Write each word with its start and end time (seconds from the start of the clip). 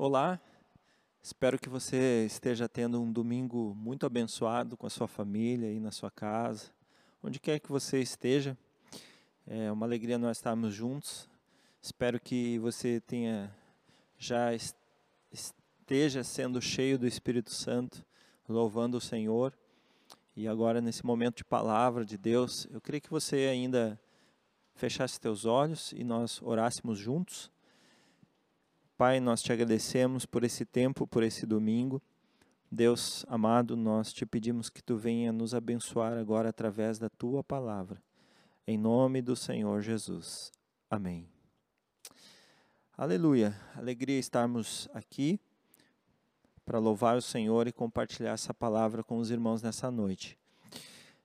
Olá, 0.00 0.40
espero 1.20 1.58
que 1.58 1.68
você 1.68 2.24
esteja 2.24 2.68
tendo 2.68 3.02
um 3.02 3.12
domingo 3.12 3.74
muito 3.74 4.06
abençoado 4.06 4.76
com 4.76 4.86
a 4.86 4.90
sua 4.90 5.08
família 5.08 5.72
e 5.72 5.80
na 5.80 5.90
sua 5.90 6.08
casa, 6.08 6.70
onde 7.20 7.40
quer 7.40 7.58
que 7.58 7.68
você 7.68 8.00
esteja. 8.00 8.56
É 9.44 9.72
uma 9.72 9.84
alegria 9.84 10.16
nós 10.16 10.36
estarmos 10.36 10.72
juntos. 10.72 11.28
Espero 11.82 12.20
que 12.20 12.60
você 12.60 13.00
tenha 13.00 13.52
já 14.16 14.50
esteja 15.32 16.22
sendo 16.22 16.62
cheio 16.62 16.96
do 16.96 17.04
Espírito 17.04 17.50
Santo, 17.50 18.06
louvando 18.48 18.98
o 18.98 19.00
Senhor. 19.00 19.52
E 20.36 20.46
agora 20.46 20.80
nesse 20.80 21.04
momento 21.04 21.38
de 21.38 21.44
palavra 21.44 22.04
de 22.04 22.16
Deus, 22.16 22.68
eu 22.70 22.80
queria 22.80 23.00
que 23.00 23.10
você 23.10 23.48
ainda 23.50 24.00
fechasse 24.76 25.20
teus 25.20 25.44
olhos 25.44 25.90
e 25.90 26.04
nós 26.04 26.40
orássemos 26.40 27.00
juntos. 27.00 27.50
Pai, 28.98 29.20
nós 29.20 29.40
te 29.40 29.52
agradecemos 29.52 30.26
por 30.26 30.42
esse 30.42 30.64
tempo, 30.64 31.06
por 31.06 31.22
esse 31.22 31.46
domingo. 31.46 32.02
Deus 32.68 33.24
amado, 33.28 33.76
nós 33.76 34.12
te 34.12 34.26
pedimos 34.26 34.68
que 34.68 34.82
tu 34.82 34.96
venha 34.96 35.30
nos 35.30 35.54
abençoar 35.54 36.18
agora 36.18 36.48
através 36.48 36.98
da 36.98 37.08
tua 37.08 37.44
palavra. 37.44 38.02
Em 38.66 38.76
nome 38.76 39.22
do 39.22 39.36
Senhor 39.36 39.82
Jesus. 39.82 40.50
Amém. 40.90 41.28
Aleluia. 42.96 43.54
Alegria 43.76 44.18
estarmos 44.18 44.88
aqui 44.92 45.38
para 46.66 46.80
louvar 46.80 47.16
o 47.16 47.22
Senhor 47.22 47.68
e 47.68 47.72
compartilhar 47.72 48.32
essa 48.32 48.52
palavra 48.52 49.04
com 49.04 49.18
os 49.18 49.30
irmãos 49.30 49.62
nessa 49.62 49.92
noite. 49.92 50.36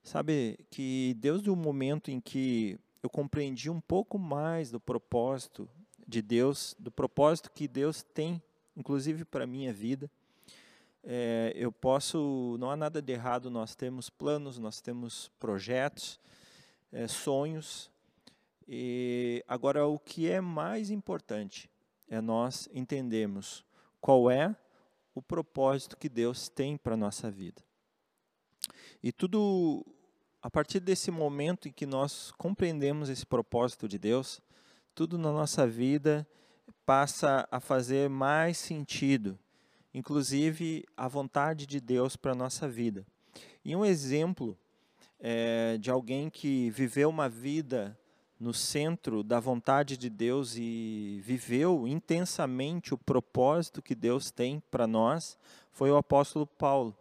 Sabe 0.00 0.64
que 0.70 1.16
desde 1.18 1.50
o 1.50 1.56
momento 1.56 2.08
em 2.08 2.20
que 2.20 2.78
eu 3.02 3.10
compreendi 3.10 3.68
um 3.68 3.80
pouco 3.80 4.16
mais 4.16 4.70
do 4.70 4.78
propósito 4.78 5.68
de 6.06 6.22
Deus, 6.22 6.74
do 6.78 6.90
propósito 6.90 7.50
que 7.50 7.66
Deus 7.66 8.02
tem, 8.02 8.42
inclusive 8.76 9.24
para 9.24 9.44
a 9.44 9.46
minha 9.46 9.72
vida. 9.72 10.10
É, 11.02 11.52
eu 11.54 11.70
posso, 11.70 12.56
não 12.58 12.70
há 12.70 12.76
nada 12.76 13.02
de 13.02 13.12
errado, 13.12 13.50
nós 13.50 13.74
temos 13.74 14.08
planos, 14.08 14.58
nós 14.58 14.80
temos 14.80 15.30
projetos, 15.38 16.18
é, 16.92 17.06
sonhos. 17.06 17.90
E 18.66 19.44
agora 19.46 19.86
o 19.86 19.98
que 19.98 20.28
é 20.28 20.40
mais 20.40 20.90
importante 20.90 21.70
é 22.08 22.20
nós 22.20 22.68
entendermos 22.72 23.64
qual 24.00 24.30
é 24.30 24.56
o 25.14 25.22
propósito 25.22 25.96
que 25.96 26.08
Deus 26.08 26.48
tem 26.48 26.76
para 26.76 26.94
a 26.94 26.96
nossa 26.96 27.30
vida. 27.30 27.62
E 29.02 29.12
tudo 29.12 29.84
a 30.44 30.50
partir 30.50 30.80
desse 30.80 31.10
momento 31.10 31.68
em 31.68 31.72
que 31.72 31.86
nós 31.86 32.30
compreendemos 32.32 33.08
esse 33.08 33.24
propósito 33.24 33.88
de 33.88 33.98
Deus, 33.98 34.42
tudo 34.94 35.18
na 35.18 35.32
nossa 35.32 35.66
vida 35.66 36.26
passa 36.86 37.48
a 37.50 37.58
fazer 37.58 38.08
mais 38.08 38.56
sentido, 38.58 39.36
inclusive 39.92 40.84
a 40.96 41.08
vontade 41.08 41.66
de 41.66 41.80
Deus 41.80 42.14
para 42.14 42.30
a 42.30 42.36
nossa 42.36 42.68
vida. 42.68 43.04
E 43.64 43.74
um 43.74 43.84
exemplo 43.84 44.56
é, 45.18 45.76
de 45.78 45.90
alguém 45.90 46.30
que 46.30 46.70
viveu 46.70 47.08
uma 47.08 47.28
vida 47.28 47.98
no 48.38 48.54
centro 48.54 49.24
da 49.24 49.40
vontade 49.40 49.96
de 49.96 50.08
Deus 50.08 50.54
e 50.56 51.20
viveu 51.24 51.88
intensamente 51.88 52.94
o 52.94 52.98
propósito 52.98 53.82
que 53.82 53.94
Deus 53.96 54.30
tem 54.30 54.62
para 54.70 54.86
nós 54.86 55.36
foi 55.72 55.90
o 55.90 55.96
apóstolo 55.96 56.46
Paulo. 56.46 56.96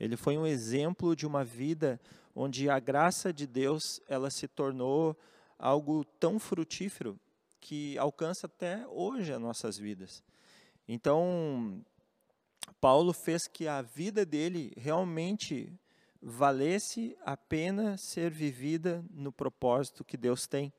Ele 0.00 0.16
foi 0.16 0.36
um 0.36 0.46
exemplo 0.46 1.14
de 1.14 1.26
uma 1.26 1.44
vida 1.44 2.00
onde 2.34 2.68
a 2.68 2.80
graça 2.80 3.32
de 3.32 3.46
Deus 3.46 4.00
ela 4.08 4.28
se 4.28 4.48
tornou 4.48 5.16
algo 5.56 6.04
tão 6.18 6.38
frutífero 6.38 7.18
que 7.60 7.96
alcança 7.98 8.46
até 8.46 8.86
hoje 8.88 9.32
as 9.32 9.40
nossas 9.40 9.76
vidas. 9.76 10.22
Então, 10.86 11.84
Paulo 12.80 13.12
fez 13.12 13.46
que 13.46 13.66
a 13.66 13.82
vida 13.82 14.24
dele 14.24 14.72
realmente 14.76 15.72
valesse 16.20 17.16
a 17.24 17.36
pena 17.36 17.96
ser 17.96 18.30
vivida 18.30 19.04
no 19.10 19.32
propósito 19.32 20.04
que 20.04 20.16
Deus 20.16 20.46
tem. 20.46 20.72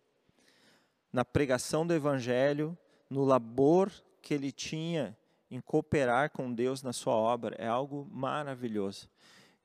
Na 1.12 1.24
pregação 1.24 1.86
do 1.86 1.94
evangelho, 1.94 2.78
no 3.10 3.24
labor 3.24 3.92
que 4.22 4.34
ele 4.34 4.52
tinha 4.52 5.18
em 5.50 5.60
cooperar 5.60 6.32
com 6.32 6.54
Deus 6.54 6.84
na 6.84 6.94
sua 6.94 7.14
obra, 7.16 7.56
é 7.58 7.68
algo 7.68 8.08
maravilhoso. 8.12 9.10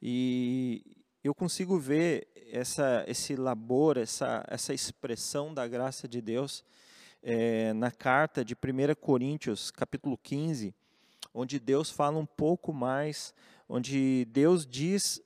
E 0.00 0.96
eu 1.22 1.34
consigo 1.34 1.78
ver 1.78 2.28
essa, 2.50 3.04
esse 3.06 3.36
labor, 3.36 3.98
essa, 3.98 4.44
essa 4.48 4.72
expressão 4.72 5.52
da 5.52 5.66
graça 5.66 6.06
de 6.06 6.20
Deus 6.20 6.64
é, 7.26 7.72
na 7.72 7.90
carta 7.90 8.44
de 8.44 8.54
1 8.54 8.94
Coríntios, 9.00 9.70
capítulo 9.70 10.18
15, 10.18 10.74
onde 11.32 11.58
Deus 11.58 11.90
fala 11.90 12.18
um 12.18 12.26
pouco 12.26 12.70
mais, 12.70 13.32
onde 13.66 14.26
Deus 14.26 14.66
diz 14.66 15.22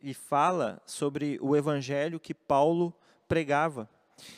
e 0.00 0.14
fala 0.14 0.80
sobre 0.86 1.36
o 1.42 1.56
evangelho 1.56 2.20
que 2.20 2.32
Paulo 2.32 2.94
pregava 3.26 3.90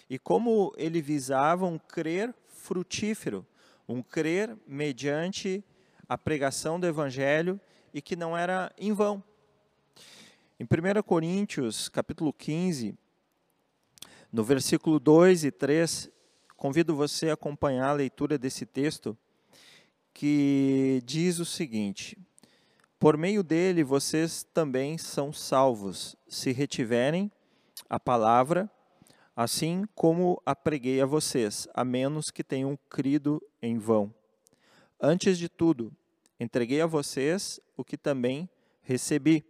e 0.09 0.19
como 0.19 0.73
ele 0.75 1.03
visava 1.03 1.67
um 1.67 1.79
crer 1.79 2.35
frutífero, 2.49 3.47
um 3.87 4.03
crer 4.03 4.57
mediante 4.67 5.63
a 6.09 6.17
pregação 6.17 6.81
do 6.81 6.87
evangelho 6.87 7.61
e 7.93 8.01
que 8.01 8.17
não 8.17 8.37
era 8.37 8.73
em 8.79 8.95
vão. 8.95 9.23
Em 10.59 10.65
1 10.65 11.03
Coríntios, 11.03 11.91
capítulo 11.91 12.33
15, 12.33 12.97
no 14.33 14.43
versículo 14.43 14.99
2 14.99 15.45
e 15.45 15.51
3, 15.51 16.11
Convido 16.61 16.95
você 16.95 17.31
a 17.31 17.33
acompanhar 17.33 17.89
a 17.89 17.95
leitura 17.95 18.37
desse 18.37 18.67
texto 18.67 19.17
que 20.13 21.03
diz 21.07 21.39
o 21.39 21.45
seguinte: 21.47 22.19
Por 22.99 23.17
meio 23.17 23.43
dele 23.43 23.83
vocês 23.83 24.47
também 24.53 24.99
são 24.99 25.33
salvos, 25.33 26.15
se 26.29 26.53
retiverem 26.53 27.33
a 27.89 27.99
palavra, 27.99 28.71
assim 29.35 29.87
como 29.95 30.39
a 30.45 30.55
preguei 30.55 31.01
a 31.01 31.07
vocês, 31.07 31.67
a 31.73 31.83
menos 31.83 32.31
que 32.31 32.45
tenham 32.45 32.79
crido 32.91 33.43
em 33.63 33.79
vão. 33.79 34.13
Antes 35.01 35.39
de 35.39 35.49
tudo, 35.49 35.91
entreguei 36.39 36.83
a 36.83 36.87
vocês 36.87 37.59
o 37.75 37.83
que 37.83 37.97
também 37.97 38.47
recebi, 38.83 39.43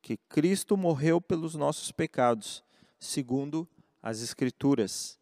que 0.00 0.16
Cristo 0.16 0.74
morreu 0.74 1.20
pelos 1.20 1.54
nossos 1.54 1.92
pecados, 1.92 2.64
segundo 2.98 3.68
as 4.02 4.22
Escrituras 4.22 5.19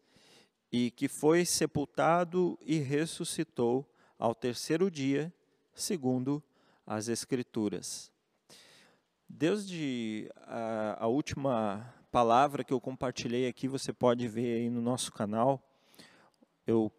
e 0.71 0.91
que 0.91 1.07
foi 1.07 1.45
sepultado 1.45 2.57
e 2.61 2.77
ressuscitou 2.77 3.89
ao 4.17 4.35
terceiro 4.35 4.91
dia, 4.91 5.33
segundo 5.73 6.43
as 6.85 7.07
Escrituras. 7.07 8.11
Desde 9.27 10.29
a, 10.47 11.03
a, 11.03 11.07
última 11.07 11.93
palavra 12.11 12.63
que 12.63 12.73
eu 12.73 12.81
compartilhei 12.81 13.47
aqui, 13.47 13.67
você 13.67 13.93
pode 13.93 14.27
ver 14.27 14.61
aí 14.61 14.69
no 14.69 14.81
nosso 14.81 15.11
canal, 15.11 15.63
eu 16.65 16.91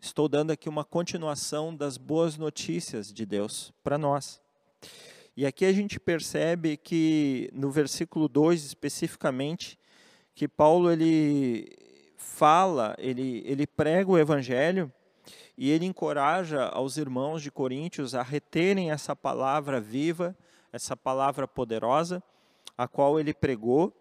estou 0.00 0.28
dando 0.28 0.52
aqui 0.52 0.68
uma 0.68 0.84
continuação 0.84 1.74
das 1.74 1.96
boas 1.96 2.36
notícias 2.36 3.12
de 3.12 3.26
Deus 3.26 3.72
para 3.82 3.98
nós. 3.98 4.40
E 5.36 5.46
aqui 5.46 5.64
a 5.64 5.72
gente 5.72 5.98
percebe 5.98 6.76
que 6.76 7.50
no 7.52 7.70
versículo 7.70 8.28
2 8.28 8.64
especificamente, 8.64 9.78
que 10.34 10.46
Paulo 10.46 10.90
ele 10.90 11.81
fala, 12.22 12.94
ele, 12.98 13.42
ele 13.44 13.66
prega 13.66 14.10
o 14.10 14.18
evangelho 14.18 14.90
e 15.58 15.70
ele 15.70 15.84
encoraja 15.84 16.64
aos 16.64 16.96
irmãos 16.96 17.42
de 17.42 17.50
Coríntios 17.50 18.14
a 18.14 18.22
reterem 18.22 18.90
essa 18.90 19.14
palavra 19.14 19.80
viva, 19.80 20.36
essa 20.72 20.96
palavra 20.96 21.46
poderosa, 21.46 22.22
a 22.78 22.88
qual 22.88 23.20
ele 23.20 23.34
pregou, 23.34 23.92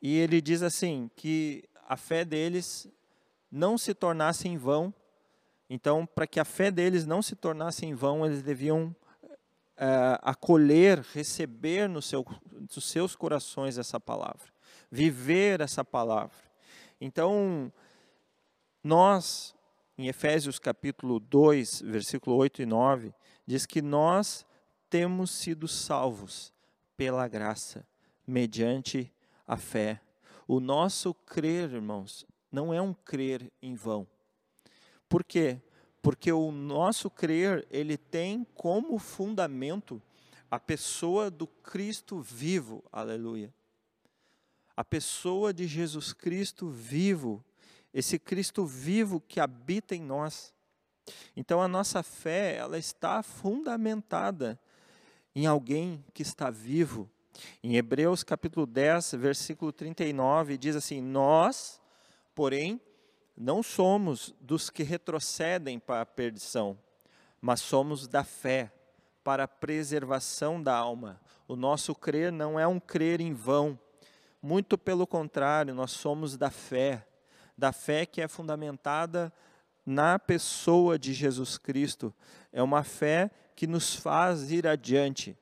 e 0.00 0.18
ele 0.18 0.40
diz 0.40 0.62
assim 0.62 1.10
que 1.16 1.64
a 1.88 1.96
fé 1.96 2.24
deles 2.24 2.88
não 3.50 3.78
se 3.78 3.94
tornasse 3.94 4.48
em 4.48 4.56
vão. 4.56 4.92
Então, 5.70 6.04
para 6.04 6.26
que 6.26 6.38
a 6.38 6.44
fé 6.44 6.70
deles 6.70 7.06
não 7.06 7.22
se 7.22 7.34
tornasse 7.34 7.86
em 7.86 7.94
vão, 7.94 8.26
eles 8.26 8.42
deviam 8.42 8.94
uh, 9.24 10.18
acolher, 10.20 11.00
receber 11.14 11.88
no 11.88 12.02
seu, 12.02 12.26
nos 12.50 12.84
seus 12.84 13.16
corações 13.16 13.78
essa 13.78 13.98
palavra, 13.98 14.52
viver 14.90 15.60
essa 15.60 15.84
palavra. 15.84 16.51
Então, 17.04 17.72
nós, 18.80 19.56
em 19.98 20.06
Efésios 20.06 20.60
capítulo 20.60 21.18
2, 21.18 21.82
versículo 21.82 22.36
8 22.36 22.62
e 22.62 22.66
9, 22.66 23.12
diz 23.44 23.66
que 23.66 23.82
nós 23.82 24.46
temos 24.88 25.32
sido 25.32 25.66
salvos 25.66 26.52
pela 26.96 27.26
graça, 27.26 27.84
mediante 28.24 29.12
a 29.44 29.56
fé. 29.56 30.00
O 30.46 30.60
nosso 30.60 31.12
crer, 31.12 31.72
irmãos, 31.72 32.24
não 32.52 32.72
é 32.72 32.80
um 32.80 32.94
crer 32.94 33.50
em 33.60 33.74
vão. 33.74 34.06
Por 35.08 35.24
quê? 35.24 35.60
Porque 36.00 36.30
o 36.30 36.52
nosso 36.52 37.10
crer, 37.10 37.66
ele 37.68 37.96
tem 37.96 38.46
como 38.54 38.96
fundamento 38.96 40.00
a 40.48 40.60
pessoa 40.60 41.32
do 41.32 41.48
Cristo 41.48 42.20
vivo. 42.20 42.84
Aleluia 42.92 43.52
a 44.76 44.84
pessoa 44.84 45.52
de 45.52 45.66
Jesus 45.66 46.12
Cristo 46.12 46.68
vivo, 46.68 47.44
esse 47.92 48.18
Cristo 48.18 48.64
vivo 48.64 49.20
que 49.20 49.38
habita 49.38 49.94
em 49.94 50.02
nós. 50.02 50.54
Então 51.36 51.60
a 51.60 51.68
nossa 51.68 52.02
fé, 52.02 52.56
ela 52.56 52.78
está 52.78 53.22
fundamentada 53.22 54.58
em 55.34 55.46
alguém 55.46 56.04
que 56.14 56.22
está 56.22 56.50
vivo. 56.50 57.10
Em 57.62 57.76
Hebreus 57.76 58.22
capítulo 58.22 58.66
10, 58.66 59.12
versículo 59.14 59.72
39, 59.72 60.58
diz 60.58 60.76
assim: 60.76 61.00
Nós, 61.00 61.80
porém, 62.34 62.80
não 63.36 63.62
somos 63.62 64.34
dos 64.40 64.70
que 64.70 64.82
retrocedem 64.82 65.78
para 65.78 66.02
a 66.02 66.06
perdição, 66.06 66.78
mas 67.40 67.60
somos 67.60 68.06
da 68.06 68.22
fé 68.22 68.72
para 69.24 69.44
a 69.44 69.48
preservação 69.48 70.62
da 70.62 70.74
alma. 70.74 71.20
O 71.48 71.56
nosso 71.56 71.94
crer 71.94 72.30
não 72.30 72.58
é 72.58 72.66
um 72.66 72.78
crer 72.78 73.20
em 73.20 73.32
vão, 73.32 73.78
muito 74.42 74.76
pelo 74.76 75.06
contrário, 75.06 75.72
nós 75.72 75.92
somos 75.92 76.36
da 76.36 76.50
fé, 76.50 77.06
da 77.56 77.72
fé 77.72 78.04
que 78.04 78.20
é 78.20 78.26
fundamentada 78.26 79.32
na 79.86 80.18
pessoa 80.18 80.98
de 80.98 81.12
Jesus 81.12 81.56
Cristo. 81.56 82.12
É 82.52 82.60
uma 82.60 82.82
fé 82.82 83.30
que 83.54 83.68
nos 83.68 83.94
faz 83.94 84.50
ir 84.50 84.66
adiante. 84.66 85.38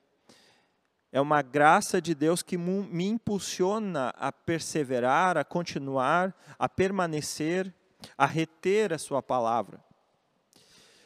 É 1.11 1.19
uma 1.19 1.41
graça 1.41 2.01
de 2.01 2.13
Deus 2.13 2.41
que 2.43 2.57
me 2.57 3.05
impulsiona 3.05 4.09
a 4.09 4.31
perseverar, 4.31 5.35
a 5.35 5.43
continuar, 5.43 6.35
a 6.57 6.69
permanecer, 6.69 7.73
a 8.17 8.25
reter 8.25 8.93
a 8.93 8.97
Sua 8.97 9.21
palavra. 9.21 9.83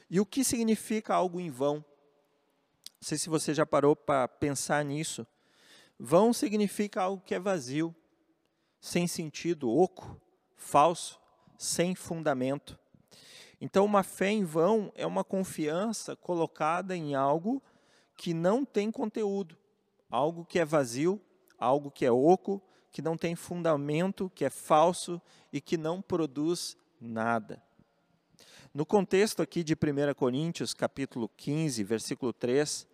E 0.09 0.19
o 0.19 0.25
que 0.25 0.43
significa 0.43 1.15
algo 1.15 1.39
em 1.39 1.49
vão? 1.49 1.75
Não 1.75 1.83
sei 3.01 3.17
se 3.17 3.29
você 3.29 3.53
já 3.53 3.65
parou 3.65 3.95
para 3.95 4.27
pensar 4.27 4.83
nisso. 4.85 5.25
Vão 5.97 6.33
significa 6.33 7.01
algo 7.01 7.23
que 7.23 7.33
é 7.33 7.39
vazio, 7.39 7.95
sem 8.79 9.07
sentido, 9.07 9.69
oco, 9.69 10.19
falso, 10.55 11.19
sem 11.57 11.95
fundamento. 11.95 12.77
Então, 13.59 13.85
uma 13.85 14.03
fé 14.03 14.29
em 14.29 14.43
vão 14.43 14.91
é 14.95 15.07
uma 15.07 15.23
confiança 15.23 16.15
colocada 16.15 16.95
em 16.95 17.15
algo 17.15 17.63
que 18.17 18.33
não 18.33 18.65
tem 18.65 18.91
conteúdo, 18.91 19.57
algo 20.09 20.45
que 20.45 20.59
é 20.59 20.65
vazio, 20.65 21.21
algo 21.57 21.89
que 21.89 22.05
é 22.05 22.11
oco, 22.11 22.61
que 22.91 23.01
não 23.01 23.17
tem 23.17 23.35
fundamento, 23.35 24.31
que 24.33 24.45
é 24.45 24.49
falso 24.49 25.21
e 25.51 25.59
que 25.59 25.77
não 25.77 26.01
produz 26.01 26.77
nada. 26.99 27.61
No 28.73 28.85
contexto 28.85 29.41
aqui 29.41 29.63
de 29.63 29.73
1 29.73 30.13
Coríntios, 30.15 30.73
capítulo 30.73 31.29
15, 31.29 31.83
versículo 31.83 32.33
3, 32.33 32.85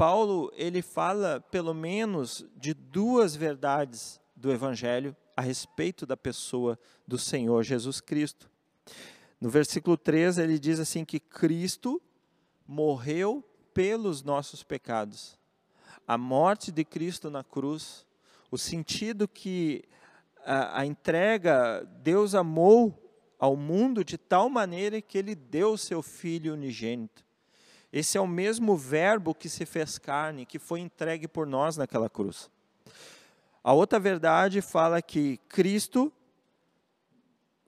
Paulo 0.00 0.50
ele 0.56 0.80
fala 0.80 1.42
pelo 1.50 1.74
menos 1.74 2.42
de 2.56 2.72
duas 2.72 3.36
verdades 3.36 4.18
do 4.34 4.50
evangelho 4.50 5.14
a 5.36 5.42
respeito 5.42 6.06
da 6.06 6.16
pessoa 6.16 6.78
do 7.06 7.18
Senhor 7.18 7.62
Jesus 7.62 8.00
Cristo. 8.00 8.50
No 9.38 9.50
versículo 9.50 9.98
3, 9.98 10.38
ele 10.38 10.58
diz 10.58 10.80
assim 10.80 11.04
que 11.04 11.20
Cristo 11.20 12.00
morreu 12.66 13.44
pelos 13.74 14.22
nossos 14.22 14.62
pecados. 14.62 15.38
A 16.08 16.16
morte 16.16 16.72
de 16.72 16.82
Cristo 16.82 17.28
na 17.28 17.44
cruz, 17.44 18.06
o 18.50 18.56
sentido 18.56 19.28
que 19.28 19.84
a, 20.46 20.80
a 20.80 20.86
entrega, 20.86 21.86
Deus 22.02 22.34
amou 22.34 23.12
ao 23.38 23.54
mundo 23.54 24.02
de 24.02 24.16
tal 24.16 24.48
maneira 24.48 25.02
que 25.02 25.18
ele 25.18 25.34
deu 25.34 25.76
seu 25.76 26.00
filho 26.00 26.54
unigênito. 26.54 27.22
Esse 27.92 28.16
é 28.16 28.20
o 28.20 28.26
mesmo 28.26 28.76
verbo 28.76 29.34
que 29.34 29.48
se 29.48 29.66
fez 29.66 29.98
carne, 29.98 30.46
que 30.46 30.58
foi 30.58 30.80
entregue 30.80 31.26
por 31.26 31.46
nós 31.46 31.76
naquela 31.76 32.08
cruz. 32.08 32.48
A 33.62 33.72
outra 33.72 33.98
verdade 33.98 34.62
fala 34.62 35.02
que 35.02 35.38
Cristo 35.48 36.12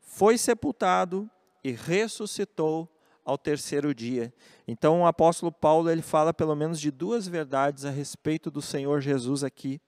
foi 0.01 0.39
sepultado 0.39 1.29
e 1.65 1.73
ressuscitou 1.73 2.89
ao 3.25 3.37
terceiro 3.37 3.95
dia. 3.95 4.33
Então 4.67 5.03
o 5.03 5.07
apóstolo 5.07 5.51
Paulo 5.51 5.91
ele 5.91 6.03
fala 6.03 6.33
pelo 6.33 6.55
menos 6.55 6.81
de 6.81 6.91
duas 6.91 7.27
verdades 7.27 7.85
a 7.85 7.91
respeito 7.91 8.51
do 8.51 8.63
Senhor 8.63 9.01
Jesus 9.01 9.45
aqui. 9.45 9.81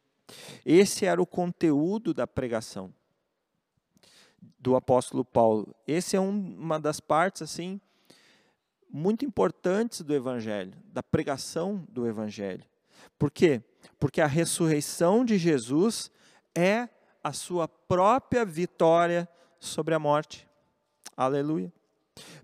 Esse 0.64 1.06
era 1.06 1.20
o 1.20 1.26
conteúdo 1.26 2.12
da 2.12 2.26
pregação 2.26 2.92
do 4.58 4.76
apóstolo 4.76 5.25
Paulo. 5.25 5.75
Esse 5.86 6.16
é 6.16 6.20
um, 6.20 6.56
uma 6.58 6.78
das 6.78 7.00
partes 7.00 7.42
assim 7.42 7.81
muito 8.96 9.25
importantes 9.25 10.02
do 10.02 10.14
evangelho, 10.14 10.73
da 10.93 11.02
pregação 11.02 11.85
do 11.88 12.06
evangelho. 12.06 12.62
Por 13.19 13.29
quê? 13.29 13.61
Porque 13.99 14.20
a 14.20 14.26
ressurreição 14.26 15.25
de 15.25 15.37
Jesus 15.37 16.12
é 16.55 16.88
a 17.20 17.32
sua 17.32 17.67
própria 17.67 18.44
vitória 18.44 19.29
sobre 19.58 19.96
a 19.96 19.99
morte. 19.99 20.49
Aleluia. 21.17 21.73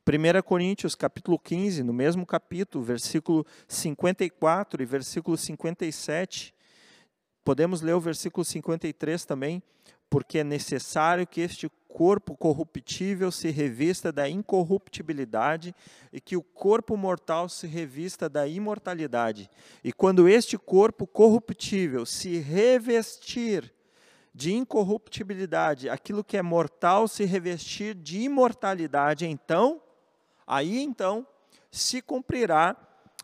1 0.05 0.43
Coríntios 0.43 0.97
capítulo 0.97 1.39
15, 1.39 1.85
no 1.85 1.93
mesmo 1.93 2.27
capítulo, 2.27 2.83
versículo 2.83 3.47
54 3.69 4.83
e 4.83 4.87
versículo 4.87 5.37
57. 5.37 6.53
Podemos 7.45 7.81
ler 7.81 7.95
o 7.95 8.01
versículo 8.01 8.45
53 8.45 9.25
também, 9.25 9.63
porque 10.11 10.41
é 10.41 10.45
necessário 10.45 11.25
que 11.27 11.41
este 11.41 11.71
corpo 11.89 12.37
corruptível 12.37 13.31
se 13.31 13.51
revista 13.51 14.13
da 14.13 14.29
incorruptibilidade 14.29 15.75
e 16.13 16.21
que 16.21 16.37
o 16.37 16.43
corpo 16.43 16.97
mortal 16.97 17.49
se 17.49 17.67
revista 17.67 18.29
da 18.29 18.47
imortalidade. 18.47 19.49
E 19.83 19.93
quando 19.93 20.29
este 20.29 20.59
corpo 20.59 21.07
corruptível 21.07 22.05
se 22.05 22.39
revestir 22.39 23.73
de 24.35 24.53
incorruptibilidade, 24.53 25.89
aquilo 25.89 26.25
que 26.25 26.37
é 26.37 26.43
mortal 26.43 27.09
se 27.09 27.25
revestir 27.25 27.95
de 27.95 28.21
imortalidade, 28.23 29.27
então, 29.27 29.81
aí 30.47 30.81
então, 30.81 31.27
se 31.71 32.03
cumprirá 32.03 32.77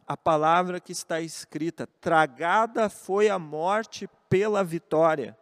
a 0.06 0.16
palavra 0.16 0.80
que 0.80 0.92
está 0.92 1.20
escrita: 1.20 1.88
tragada 2.00 2.88
foi 2.88 3.28
a 3.28 3.38
morte 3.38 4.08
pela 4.28 4.62
vitória. 4.62 5.36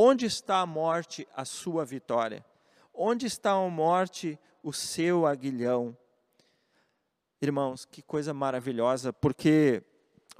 Onde 0.00 0.26
está 0.26 0.60
a 0.60 0.66
morte, 0.66 1.26
a 1.34 1.44
sua 1.44 1.84
vitória? 1.84 2.46
Onde 2.94 3.26
está 3.26 3.50
a 3.50 3.68
morte, 3.68 4.38
o 4.62 4.72
seu 4.72 5.26
aguilhão? 5.26 5.96
Irmãos, 7.42 7.84
que 7.84 8.00
coisa 8.00 8.32
maravilhosa, 8.32 9.12
porque 9.12 9.82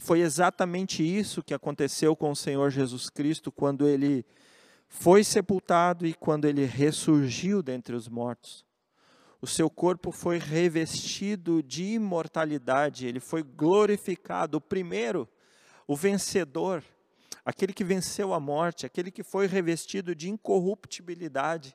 foi 0.00 0.20
exatamente 0.20 1.02
isso 1.02 1.42
que 1.42 1.52
aconteceu 1.52 2.14
com 2.14 2.30
o 2.30 2.36
Senhor 2.36 2.70
Jesus 2.70 3.10
Cristo 3.10 3.50
quando 3.50 3.88
ele 3.88 4.24
foi 4.86 5.24
sepultado 5.24 6.06
e 6.06 6.14
quando 6.14 6.44
ele 6.44 6.64
ressurgiu 6.64 7.60
dentre 7.60 7.96
os 7.96 8.08
mortos. 8.08 8.64
O 9.42 9.46
seu 9.48 9.68
corpo 9.68 10.12
foi 10.12 10.38
revestido 10.38 11.64
de 11.64 11.94
imortalidade, 11.94 13.08
ele 13.08 13.18
foi 13.18 13.42
glorificado, 13.42 14.58
o 14.58 14.60
primeiro, 14.60 15.28
o 15.84 15.96
vencedor, 15.96 16.84
aquele 17.48 17.72
que 17.72 17.82
venceu 17.82 18.34
a 18.34 18.38
morte, 18.38 18.84
aquele 18.84 19.10
que 19.10 19.22
foi 19.22 19.46
revestido 19.46 20.14
de 20.14 20.28
incorruptibilidade. 20.28 21.74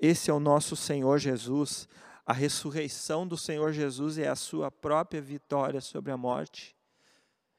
Esse 0.00 0.30
é 0.30 0.32
o 0.32 0.40
nosso 0.40 0.74
Senhor 0.74 1.18
Jesus. 1.18 1.86
A 2.24 2.32
ressurreição 2.32 3.28
do 3.28 3.36
Senhor 3.36 3.74
Jesus 3.74 4.16
é 4.16 4.26
a 4.26 4.34
sua 4.34 4.70
própria 4.70 5.20
vitória 5.20 5.82
sobre 5.82 6.12
a 6.12 6.16
morte. 6.16 6.74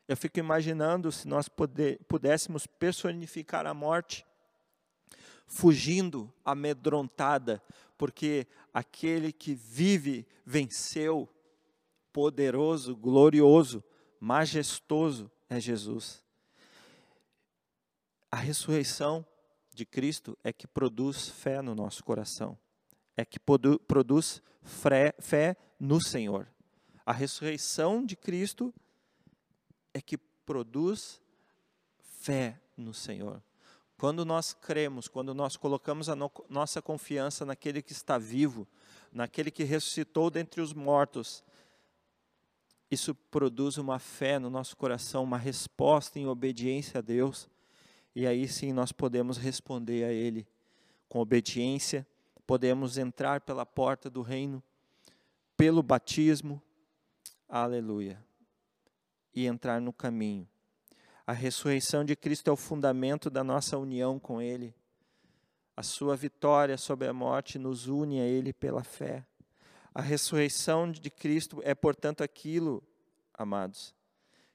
Eu 0.07 0.17
fico 0.17 0.39
imaginando 0.39 1.11
se 1.11 1.27
nós 1.27 1.47
poder, 1.47 1.99
pudéssemos 2.07 2.65
personificar 2.65 3.67
a 3.67 3.73
morte 3.75 4.25
fugindo 5.45 6.33
amedrontada, 6.43 7.61
porque 7.99 8.47
aquele 8.73 9.31
que 9.31 9.53
vive 9.53 10.27
venceu, 10.43 11.29
poderoso, 12.11 12.95
glorioso, 12.95 13.83
majestoso 14.19 15.29
é 15.47 15.59
Jesus. 15.59 16.24
A 18.35 18.39
ressurreição 18.39 19.25
de 19.73 19.85
Cristo 19.85 20.37
é 20.43 20.51
que 20.51 20.67
produz 20.67 21.29
fé 21.29 21.61
no 21.61 21.73
nosso 21.73 22.03
coração, 22.03 22.59
é 23.15 23.23
que 23.23 23.39
produz 23.39 24.43
fé 24.61 25.55
no 25.79 26.03
Senhor. 26.03 26.45
A 27.05 27.13
ressurreição 27.13 28.05
de 28.05 28.17
Cristo 28.17 28.73
é 29.93 30.01
que 30.01 30.17
produz 30.17 31.21
fé 31.97 32.59
no 32.75 32.93
Senhor. 32.93 33.41
Quando 33.97 34.25
nós 34.25 34.53
cremos, 34.53 35.07
quando 35.07 35.33
nós 35.33 35.55
colocamos 35.55 36.09
a 36.09 36.15
no, 36.15 36.29
nossa 36.49 36.81
confiança 36.81 37.45
naquele 37.45 37.81
que 37.81 37.93
está 37.93 38.17
vivo, 38.17 38.67
naquele 39.13 39.49
que 39.49 39.63
ressuscitou 39.63 40.29
dentre 40.29 40.59
os 40.59 40.73
mortos, 40.73 41.41
isso 42.91 43.15
produz 43.15 43.77
uma 43.77 43.97
fé 43.97 44.37
no 44.37 44.49
nosso 44.49 44.75
coração, 44.75 45.23
uma 45.23 45.37
resposta 45.37 46.19
em 46.19 46.27
obediência 46.27 46.97
a 46.97 47.01
Deus, 47.01 47.47
e 48.15 48.25
aí 48.25 48.47
sim 48.47 48.71
nós 48.71 48.93
podemos 48.93 49.37
responder 49.37 50.05
a 50.05 50.11
Ele 50.11 50.47
com 51.09 51.19
obediência, 51.19 52.07
podemos 52.47 52.97
entrar 52.97 53.41
pela 53.41 53.65
porta 53.65 54.09
do 54.09 54.21
reino, 54.21 54.63
pelo 55.57 55.83
batismo, 55.83 56.61
aleluia, 57.47 58.23
e 59.33 59.45
entrar 59.45 59.81
no 59.81 59.91
caminho. 59.91 60.47
A 61.27 61.33
ressurreição 61.33 62.05
de 62.05 62.15
Cristo 62.15 62.49
é 62.49 62.53
o 62.53 62.57
fundamento 62.57 63.29
da 63.29 63.43
nossa 63.43 63.77
união 63.77 64.17
com 64.17 64.41
Ele. 64.41 64.73
A 65.75 65.83
sua 65.83 66.15
vitória 66.15 66.77
sobre 66.77 67.07
a 67.07 67.13
morte 67.13 67.59
nos 67.59 67.87
une 67.87 68.21
a 68.21 68.23
Ele 68.23 68.53
pela 68.53 68.83
fé. 68.83 69.25
A 69.93 70.01
ressurreição 70.01 70.89
de 70.89 71.09
Cristo 71.09 71.61
é, 71.63 71.73
portanto, 71.73 72.23
aquilo, 72.23 72.83
amados, 73.33 73.93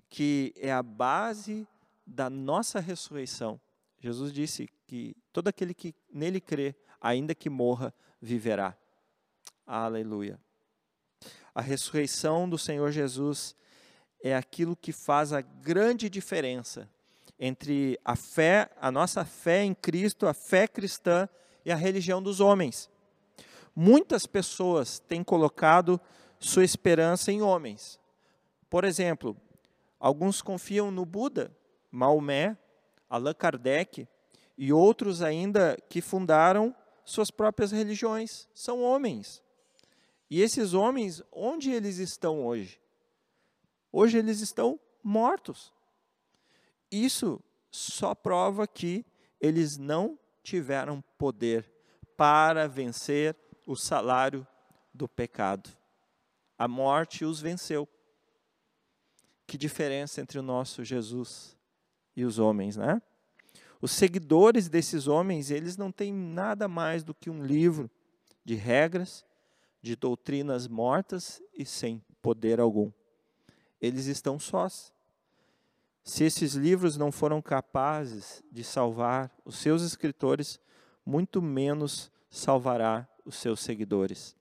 que 0.08 0.54
é 0.56 0.72
a 0.72 0.82
base 0.82 1.66
da 2.10 2.28
nossa 2.28 2.80
ressurreição. 2.80 3.60
Jesus 4.00 4.32
disse 4.32 4.68
que 4.86 5.16
todo 5.32 5.48
aquele 5.48 5.72
que 5.72 5.94
nele 6.12 6.40
crê, 6.40 6.74
ainda 7.00 7.34
que 7.34 7.48
morra, 7.48 7.94
viverá. 8.20 8.76
Aleluia. 9.66 10.38
A 11.54 11.60
ressurreição 11.60 12.48
do 12.48 12.58
Senhor 12.58 12.90
Jesus 12.90 13.54
é 14.22 14.34
aquilo 14.34 14.76
que 14.76 14.92
faz 14.92 15.32
a 15.32 15.40
grande 15.40 16.08
diferença 16.10 16.88
entre 17.38 17.98
a 18.04 18.16
fé, 18.16 18.70
a 18.80 18.90
nossa 18.90 19.24
fé 19.24 19.64
em 19.64 19.74
Cristo, 19.74 20.26
a 20.26 20.34
fé 20.34 20.66
cristã 20.68 21.28
e 21.64 21.72
a 21.72 21.76
religião 21.76 22.22
dos 22.22 22.40
homens. 22.40 22.90
Muitas 23.74 24.26
pessoas 24.26 24.98
têm 24.98 25.22
colocado 25.22 26.00
sua 26.38 26.64
esperança 26.64 27.30
em 27.30 27.40
homens. 27.40 27.98
Por 28.68 28.84
exemplo, 28.84 29.36
alguns 29.98 30.42
confiam 30.42 30.90
no 30.90 31.04
Buda, 31.06 31.54
Maomé, 31.90 32.56
Allan 33.08 33.34
Kardec 33.34 34.06
e 34.56 34.72
outros 34.72 35.22
ainda 35.22 35.76
que 35.88 36.00
fundaram 36.00 36.74
suas 37.04 37.30
próprias 37.30 37.72
religiões. 37.72 38.48
São 38.54 38.82
homens. 38.82 39.42
E 40.30 40.40
esses 40.40 40.74
homens, 40.74 41.22
onde 41.32 41.70
eles 41.70 41.98
estão 41.98 42.46
hoje? 42.46 42.80
Hoje 43.90 44.18
eles 44.18 44.40
estão 44.40 44.78
mortos. 45.02 45.72
Isso 46.90 47.42
só 47.70 48.14
prova 48.14 48.66
que 48.66 49.04
eles 49.40 49.76
não 49.76 50.18
tiveram 50.42 51.02
poder 51.18 51.72
para 52.16 52.68
vencer 52.68 53.36
o 53.66 53.74
salário 53.74 54.46
do 54.92 55.08
pecado. 55.08 55.70
A 56.58 56.68
morte 56.68 57.24
os 57.24 57.40
venceu. 57.40 57.88
Que 59.46 59.58
diferença 59.58 60.20
entre 60.20 60.38
o 60.38 60.42
nosso 60.42 60.84
Jesus 60.84 61.58
e 62.16 62.24
os 62.24 62.38
homens, 62.38 62.76
né? 62.76 63.00
Os 63.80 63.92
seguidores 63.92 64.68
desses 64.68 65.06
homens, 65.06 65.50
eles 65.50 65.76
não 65.76 65.90
têm 65.90 66.12
nada 66.12 66.68
mais 66.68 67.02
do 67.02 67.14
que 67.14 67.30
um 67.30 67.42
livro 67.42 67.90
de 68.44 68.54
regras, 68.54 69.24
de 69.80 69.96
doutrinas 69.96 70.68
mortas 70.68 71.42
e 71.54 71.64
sem 71.64 72.02
poder 72.20 72.60
algum. 72.60 72.92
Eles 73.80 74.06
estão 74.06 74.38
sós. 74.38 74.92
Se 76.04 76.24
esses 76.24 76.54
livros 76.54 76.96
não 76.96 77.10
foram 77.10 77.40
capazes 77.40 78.42
de 78.52 78.62
salvar 78.62 79.34
os 79.44 79.56
seus 79.56 79.82
escritores, 79.82 80.60
muito 81.04 81.40
menos 81.40 82.10
salvará 82.30 83.08
os 83.24 83.36
seus 83.36 83.60
seguidores. 83.60 84.36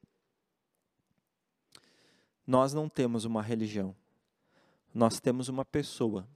Nós 2.45 2.73
não 2.73 2.89
temos 2.89 3.25
uma 3.25 3.41
religião, 3.41 3.95
nós 4.93 5.19
temos 5.19 5.49
uma 5.49 5.63
pessoa 5.63 6.27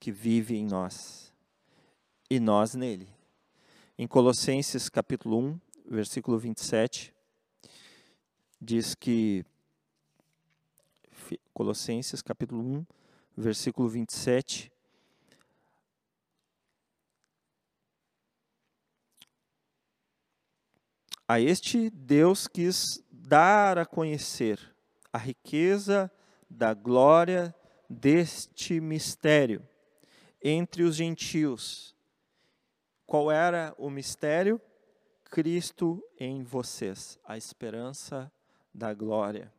que 0.00 0.10
vive 0.10 0.56
em 0.56 0.64
nós 0.64 1.30
e 2.30 2.40
nós 2.40 2.74
nele. 2.74 3.06
Em 3.98 4.08
Colossenses 4.08 4.88
capítulo 4.88 5.38
1, 5.38 5.60
versículo 5.84 6.38
27, 6.38 7.14
diz 8.58 8.94
que 8.94 9.44
Colossenses 11.52 12.22
capítulo 12.22 12.62
1, 12.62 12.86
versículo 13.36 13.88
27 13.90 14.72
A 21.28 21.38
este 21.38 21.90
Deus 21.90 22.48
quis 22.48 23.00
dar 23.08 23.78
a 23.78 23.86
conhecer 23.86 24.58
a 25.12 25.18
riqueza 25.18 26.10
da 26.48 26.74
glória 26.74 27.54
deste 27.88 28.80
mistério 28.80 29.69
entre 30.42 30.82
os 30.82 30.96
gentios. 30.96 31.94
Qual 33.06 33.30
era 33.30 33.74
o 33.76 33.90
mistério? 33.90 34.60
Cristo 35.24 36.02
em 36.18 36.42
vocês, 36.42 37.18
a 37.24 37.36
esperança 37.36 38.30
da 38.74 38.92
glória. 38.92 39.52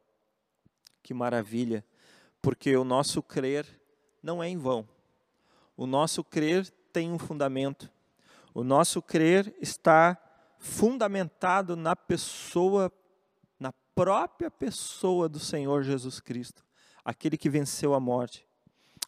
Que 1.01 1.13
maravilha, 1.13 1.85
porque 2.41 2.75
o 2.75 2.83
nosso 2.83 3.23
crer 3.23 3.65
não 4.21 4.43
é 4.43 4.49
em 4.49 4.57
vão. 4.57 4.87
O 5.75 5.87
nosso 5.87 6.23
crer 6.23 6.69
tem 6.91 7.11
um 7.11 7.17
fundamento. 7.17 7.89
O 8.53 8.63
nosso 8.63 9.01
crer 9.01 9.55
está 9.61 10.17
fundamentado 10.59 11.75
na 11.75 11.95
pessoa, 11.95 12.91
na 13.59 13.73
própria 13.95 14.51
pessoa 14.51 15.27
do 15.27 15.39
Senhor 15.39 15.83
Jesus 15.83 16.19
Cristo, 16.19 16.63
aquele 17.03 17.37
que 17.37 17.49
venceu 17.49 17.93
a 17.93 17.99
morte, 17.99 18.47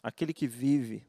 aquele 0.02 0.32
que 0.32 0.46
vive. 0.46 1.06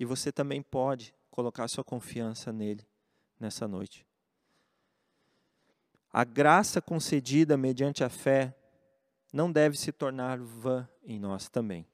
E 0.00 0.04
você 0.06 0.32
também 0.32 0.62
pode 0.62 1.14
colocar 1.30 1.68
sua 1.68 1.84
confiança 1.84 2.50
nele 2.50 2.86
nessa 3.38 3.68
noite. 3.68 4.06
A 6.10 6.24
graça 6.24 6.80
concedida 6.80 7.54
mediante 7.54 8.02
a 8.02 8.08
fé 8.08 8.56
não 9.30 9.52
deve 9.52 9.76
se 9.76 9.92
tornar 9.92 10.38
vã 10.38 10.88
em 11.04 11.18
nós 11.18 11.50
também. 11.50 11.86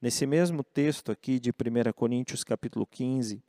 Nesse 0.00 0.24
mesmo 0.24 0.62
texto 0.62 1.10
aqui 1.10 1.40
de 1.40 1.50
1 1.50 1.92
Coríntios 1.92 2.44
capítulo 2.44 2.86
15, 2.86 3.42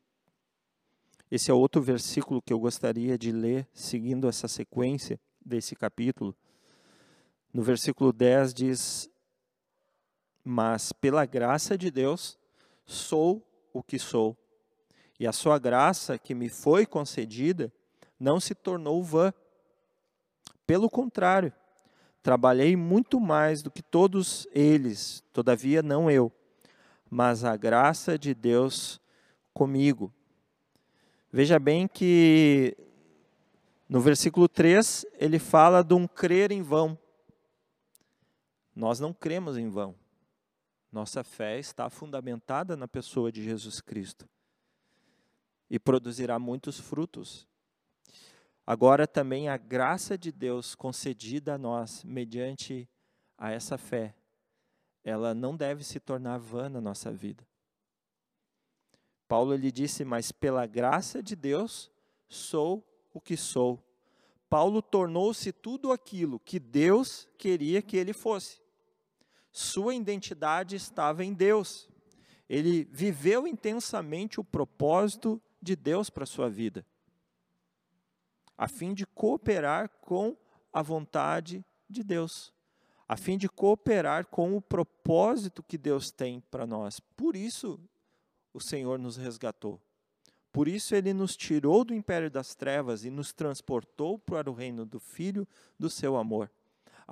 esse 1.29 1.51
é 1.51 1.53
outro 1.53 1.83
versículo 1.83 2.41
que 2.41 2.51
eu 2.51 2.59
gostaria 2.59 3.15
de 3.15 3.31
ler, 3.31 3.69
seguindo 3.75 4.27
essa 4.27 4.47
sequência 4.47 5.19
desse 5.39 5.75
capítulo. 5.75 6.35
No 7.53 7.61
versículo 7.61 8.11
10 8.11 8.55
diz: 8.55 9.09
Mas 10.43 10.91
pela 10.91 11.27
graça 11.27 11.77
de 11.77 11.91
Deus 11.91 12.39
sou 12.85 13.47
o 13.73 13.81
que 13.81 13.97
sou, 13.97 14.37
e 15.19 15.27
a 15.27 15.31
sua 15.31 15.59
graça 15.59 16.17
que 16.17 16.33
me 16.33 16.49
foi 16.49 16.85
concedida 16.85 17.71
não 18.19 18.39
se 18.39 18.55
tornou 18.55 19.03
vã. 19.03 19.33
Pelo 20.65 20.89
contrário, 20.89 21.53
trabalhei 22.23 22.75
muito 22.75 23.19
mais 23.19 23.61
do 23.61 23.69
que 23.69 23.81
todos 23.81 24.47
eles, 24.51 25.23
todavia 25.31 25.83
não 25.83 26.09
eu, 26.09 26.31
mas 27.09 27.43
a 27.43 27.55
graça 27.55 28.17
de 28.17 28.33
Deus 28.33 28.99
comigo. 29.53 30.13
Veja 31.31 31.59
bem 31.59 31.87
que 31.87 32.75
no 33.87 34.01
versículo 34.01 34.47
3 34.47 35.05
ele 35.19 35.37
fala 35.37 35.83
de 35.83 35.93
um 35.93 36.07
crer 36.07 36.51
em 36.51 36.61
vão. 36.61 36.97
Nós 38.75 38.99
não 38.99 39.13
cremos 39.13 39.57
em 39.57 39.69
vão. 39.69 40.00
Nossa 40.91 41.24
fé 41.24 41.57
está 41.57 41.89
fundamentada 41.89 42.75
na 42.75 42.88
pessoa 42.88 43.31
de 43.31 43.41
Jesus 43.41 43.79
Cristo 43.79 44.27
e 45.69 45.79
produzirá 45.79 46.38
muitos 46.38 46.79
frutos. 46.79 47.48
Agora 48.67 49.07
também 49.07 49.48
a 49.48 49.55
graça 49.55 50.17
de 50.17 50.31
Deus 50.31 50.75
concedida 50.75 51.55
a 51.55 51.57
nós 51.57 52.03
mediante 52.03 52.89
a 53.38 53.51
essa 53.51 53.77
fé, 53.77 54.13
ela 55.03 55.33
não 55.33 55.55
deve 55.55 55.83
se 55.83 56.00
tornar 56.00 56.38
vã 56.38 56.69
na 56.69 56.81
nossa 56.81 57.12
vida. 57.12 57.48
Paulo 59.27 59.53
ele 59.53 59.71
disse: 59.71 60.03
"Mas 60.03 60.31
pela 60.31 60.65
graça 60.67 61.24
de 61.24 61.36
Deus 61.36 61.89
sou 62.27 62.86
o 63.13 63.19
que 63.19 63.38
sou". 63.38 63.81
Paulo 64.50 64.81
tornou-se 64.81 65.53
tudo 65.53 65.93
aquilo 65.93 66.38
que 66.38 66.60
Deus 66.60 67.27
queria 67.38 67.81
que 67.81 67.95
ele 67.95 68.12
fosse. 68.12 68.60
Sua 69.51 69.93
identidade 69.93 70.75
estava 70.75 71.24
em 71.24 71.34
Deus. 71.34 71.89
Ele 72.48 72.86
viveu 72.91 73.48
intensamente 73.48 74.39
o 74.39 74.43
propósito 74.43 75.41
de 75.62 75.75
Deus 75.75 76.10
para 76.10 76.24
a 76.24 76.27
sua 76.27 76.50
vida, 76.50 76.86
a 78.58 78.67
fim 78.67 78.93
de 78.93 79.05
cooperar 79.05 79.89
com 80.01 80.36
a 80.74 80.81
vontade 80.81 81.63
de 81.89 82.03
Deus, 82.03 82.53
a 83.08 83.15
fim 83.15 83.38
de 83.38 83.48
cooperar 83.48 84.25
com 84.25 84.55
o 84.55 84.62
propósito 84.62 85.62
que 85.62 85.77
Deus 85.77 86.12
tem 86.12 86.41
para 86.50 86.65
nós. 86.65 87.00
Por 87.00 87.36
isso, 87.36 87.79
o 88.53 88.60
Senhor 88.60 88.98
nos 88.98 89.17
resgatou. 89.17 89.79
Por 90.51 90.67
isso 90.67 90.93
ele 90.96 91.13
nos 91.13 91.38
tirou 91.38 91.86
do 91.86 91.93
império 91.93 92.29
das 92.29 92.53
trevas 92.53 93.05
e 93.05 93.10
nos 93.10 93.31
transportou 93.31 94.20
para 94.20 94.50
o 94.50 94.53
reino 94.53 94.86
do 94.86 95.00
Filho 95.00 95.48
do 95.79 95.89
seu 95.89 96.17
amor, 96.17 96.51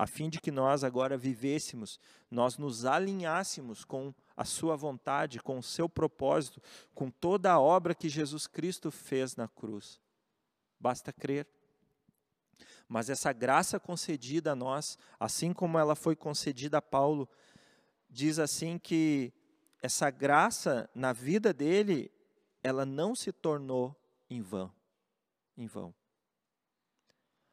a 0.00 0.06
fim 0.06 0.30
de 0.30 0.40
que 0.40 0.50
nós 0.50 0.82
agora 0.82 1.14
vivêssemos, 1.14 2.00
nós 2.30 2.56
nos 2.56 2.86
alinhássemos 2.86 3.84
com 3.84 4.14
a 4.34 4.46
sua 4.46 4.74
vontade, 4.74 5.42
com 5.42 5.58
o 5.58 5.62
seu 5.62 5.90
propósito, 5.90 6.58
com 6.94 7.10
toda 7.10 7.52
a 7.52 7.60
obra 7.60 7.94
que 7.94 8.08
Jesus 8.08 8.46
Cristo 8.46 8.90
fez 8.90 9.36
na 9.36 9.46
cruz. 9.46 10.00
Basta 10.80 11.12
crer. 11.12 11.46
Mas 12.88 13.10
essa 13.10 13.30
graça 13.30 13.78
concedida 13.78 14.52
a 14.52 14.56
nós, 14.56 14.96
assim 15.18 15.52
como 15.52 15.78
ela 15.78 15.94
foi 15.94 16.16
concedida 16.16 16.78
a 16.78 16.82
Paulo, 16.82 17.28
diz 18.08 18.38
assim 18.38 18.78
que 18.78 19.30
essa 19.82 20.08
graça 20.08 20.88
na 20.94 21.12
vida 21.12 21.52
dele, 21.52 22.10
ela 22.62 22.86
não 22.86 23.14
se 23.14 23.32
tornou 23.32 23.94
em 24.30 24.40
vão. 24.40 24.72
Em 25.58 25.66
vão. 25.66 25.94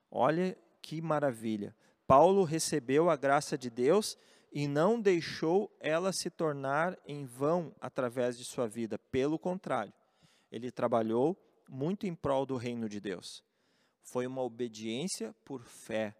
Olha 0.10 0.58
que 0.82 1.02
maravilha! 1.02 1.76
Paulo 2.08 2.46
recebeu 2.46 3.10
a 3.10 3.18
graça 3.18 3.58
de 3.58 3.70
Deus 3.70 4.18
e 4.52 4.66
não 4.66 5.00
deixou 5.00 5.70
ela 5.78 6.14
se 6.14 6.30
tornar 6.30 6.98
em 7.06 7.26
vão 7.26 7.76
através 7.82 8.38
de 8.38 8.46
sua 8.46 8.66
vida. 8.66 8.98
Pelo 8.98 9.38
contrário, 9.38 9.94
ele 10.50 10.72
trabalhou 10.72 11.38
muito 11.68 12.08
em 12.08 12.16
prol 12.16 12.46
do 12.46 12.56
reino 12.56 12.88
de 12.88 13.02
Deus. 13.02 13.44
Foi 14.02 14.26
uma 14.26 14.42
obediência 14.42 15.36
por 15.44 15.64
fé 15.66 16.16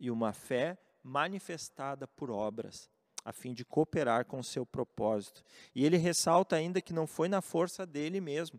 e 0.00 0.10
uma 0.10 0.32
fé 0.32 0.78
manifestada 1.02 2.08
por 2.08 2.30
obras, 2.30 2.90
a 3.22 3.32
fim 3.32 3.52
de 3.52 3.66
cooperar 3.66 4.24
com 4.24 4.38
o 4.38 4.44
seu 4.44 4.64
propósito. 4.64 5.44
E 5.74 5.84
ele 5.84 5.98
ressalta 5.98 6.56
ainda 6.56 6.80
que 6.80 6.94
não 6.94 7.06
foi 7.06 7.28
na 7.28 7.42
força 7.42 7.84
dele 7.84 8.18
mesmo, 8.18 8.58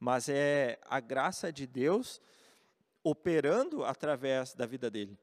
mas 0.00 0.30
é 0.30 0.80
a 0.88 1.00
graça 1.00 1.52
de 1.52 1.66
Deus 1.66 2.18
operando 3.04 3.84
através 3.84 4.54
da 4.54 4.64
vida 4.64 4.90
dele. 4.90 5.18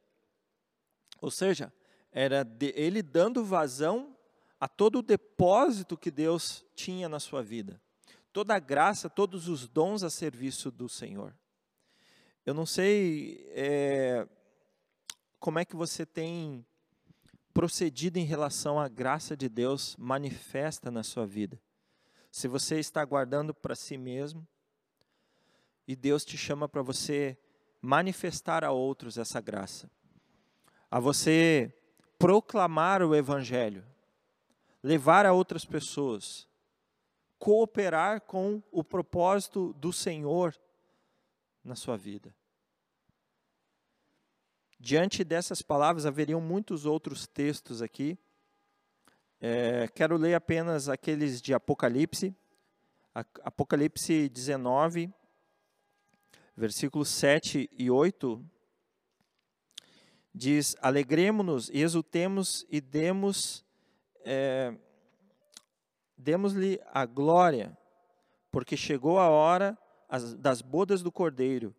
Ou 1.24 1.32
seja, 1.32 1.72
era 2.12 2.46
ele 2.60 3.02
dando 3.02 3.46
vazão 3.46 4.14
a 4.60 4.68
todo 4.68 5.00
o 5.00 5.02
depósito 5.02 5.96
que 5.96 6.12
Deus 6.12 6.66
tinha 6.76 7.08
na 7.08 7.18
sua 7.18 7.42
vida. 7.42 7.82
Toda 8.34 8.54
a 8.54 8.60
graça, 8.60 9.10
todos 9.10 9.48
os 9.48 9.66
dons 9.66 10.04
a 10.04 10.10
serviço 10.10 10.70
do 10.70 10.90
Senhor. 10.90 11.34
Eu 12.46 12.54
não 12.54 12.66
sei 12.66 13.42
é, 13.52 14.28
como 15.40 15.60
é 15.60 15.64
que 15.64 15.78
você 15.78 16.06
tem 16.06 16.66
procedido 17.54 18.20
em 18.20 18.26
relação 18.26 18.78
à 18.78 18.90
graça 18.90 19.38
de 19.38 19.48
Deus 19.48 19.96
manifesta 19.96 20.92
na 20.92 21.04
sua 21.04 21.26
vida. 21.26 21.58
Se 22.30 22.50
você 22.50 22.82
está 22.82 23.06
guardando 23.06 23.54
para 23.54 23.76
si 23.76 23.98
mesmo 23.98 24.46
e 25.88 25.96
Deus 25.96 26.26
te 26.26 26.38
chama 26.38 26.68
para 26.68 26.82
você 26.82 27.38
manifestar 27.82 28.66
a 28.66 28.74
outros 28.74 29.18
essa 29.18 29.40
graça, 29.40 29.90
a 30.94 31.00
você 31.00 31.74
proclamar 32.20 33.02
o 33.02 33.16
Evangelho, 33.16 33.84
levar 34.84 35.26
a 35.26 35.34
outras 35.34 35.66
pessoas, 35.66 36.48
cooperar 37.40 38.22
com 38.22 38.62
o 38.72 38.84
propósito 38.84 39.74
do 39.74 39.92
Senhor 39.92 40.56
na 41.64 41.76
sua 41.76 41.98
vida. 41.98 42.32
Diante 44.80 45.24
dessas 45.24 45.64
palavras, 45.64 46.06
haveriam 46.06 46.40
muitos 46.40 46.86
outros 46.86 47.26
textos 47.26 47.82
aqui. 47.82 48.16
É, 49.42 49.88
quero 49.88 50.16
ler 50.16 50.36
apenas 50.36 50.90
aqueles 50.90 51.42
de 51.42 51.56
Apocalipse, 51.56 52.36
Apocalipse 53.44 54.30
19, 54.30 55.12
versículos 56.56 57.10
7 57.10 57.68
e 57.80 57.90
8, 57.90 58.46
diz: 60.34 60.76
Alegremos-nos 60.82 61.70
e 61.70 61.82
exultemos 61.82 62.66
e 62.70 62.82
demos, 62.82 63.66
é, 64.26 64.74
demos-lhe 66.18 66.80
a 66.92 67.06
glória, 67.06 67.78
porque 68.52 68.76
chegou 68.76 69.20
a 69.20 69.30
hora 69.30 69.78
das 70.38 70.62
bodas 70.62 71.02
do 71.02 71.12
cordeiro 71.12 71.76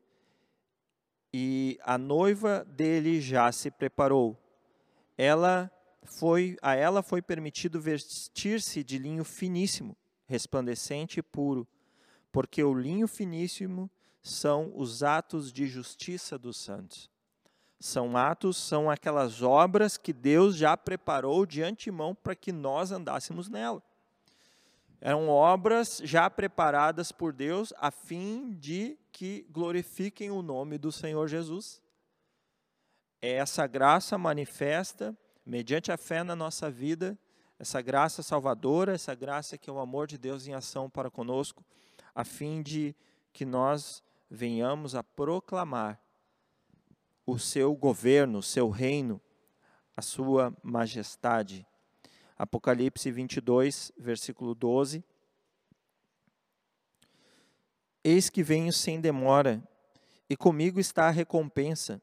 e 1.33 1.79
a 1.83 1.99
noiva 1.99 2.65
dele 2.65 3.21
já 3.21 3.51
se 3.51 3.71
preparou. 3.71 4.39
Ela 5.19 5.71
foi, 6.05 6.57
a 6.63 6.77
ela 6.77 7.03
foi 7.03 7.21
permitido 7.21 7.81
vestir-se 7.81 8.85
de 8.85 8.99
linho 8.99 9.25
finíssimo, 9.25 9.97
resplandecente 10.27 11.19
e 11.19 11.23
puro, 11.23 11.67
porque 12.31 12.63
o 12.63 12.73
linho 12.73 13.09
finíssimo 13.09 13.91
são 14.23 14.73
os 14.77 15.03
atos 15.03 15.53
de 15.53 15.67
justiça 15.67 16.39
dos 16.39 16.57
santos. 16.57 17.11
São 17.85 18.17
atos, 18.17 18.57
são 18.57 18.91
aquelas 18.91 19.43
obras 19.43 19.99
que 19.99 20.11
Deus 20.11 20.57
já 20.57 20.75
preparou 20.75 21.45
de 21.45 21.63
antemão 21.63 22.15
para 22.15 22.35
que 22.35 22.51
nós 22.51 22.91
andássemos 22.91 23.47
nela. 23.47 23.83
Eram 25.03 25.29
obras 25.29 26.01
já 26.03 26.31
preparadas 26.31 27.13
por 27.13 27.31
Deus 27.31 27.75
a 27.77 27.91
fim 27.91 28.55
de 28.55 28.99
que 29.13 29.47
glorifiquem 29.51 30.31
o 30.31 30.41
nome 30.41 30.79
do 30.79 30.91
Senhor 30.91 31.29
Jesus. 31.29 31.79
É 33.21 33.33
essa 33.33 33.67
graça 33.67 34.17
manifesta 34.17 35.15
mediante 35.45 35.93
a 35.93 35.99
fé 35.99 36.25
na 36.25 36.35
nossa 36.35 36.71
vida, 36.71 37.19
essa 37.59 37.83
graça 37.83 38.23
salvadora, 38.23 38.95
essa 38.95 39.15
graça 39.15 39.59
que 39.59 39.69
é 39.69 39.73
o 39.75 39.79
amor 39.79 40.07
de 40.07 40.17
Deus 40.17 40.47
em 40.47 40.55
ação 40.55 40.89
para 40.89 41.11
conosco, 41.11 41.63
a 42.15 42.25
fim 42.25 42.63
de 42.63 42.97
que 43.31 43.45
nós 43.45 44.03
venhamos 44.31 44.95
a 44.95 45.05
proclamar 45.05 46.03
o 47.27 47.39
seu 47.39 47.75
governo, 47.75 48.39
o 48.39 48.43
seu 48.43 48.69
reino, 48.69 49.21
a 49.97 50.03
sua 50.03 50.55
majestade. 50.63 51.67
Apocalipse 52.37 53.11
22, 53.11 53.93
versículo 53.97 54.55
12. 54.55 55.05
Eis 58.03 58.29
que 58.29 58.43
venho 58.43 58.73
sem 58.73 59.01
demora, 59.01 59.63
e 60.29 60.37
comigo 60.37 60.79
está 60.79 61.07
a 61.07 61.11
recompensa, 61.11 62.03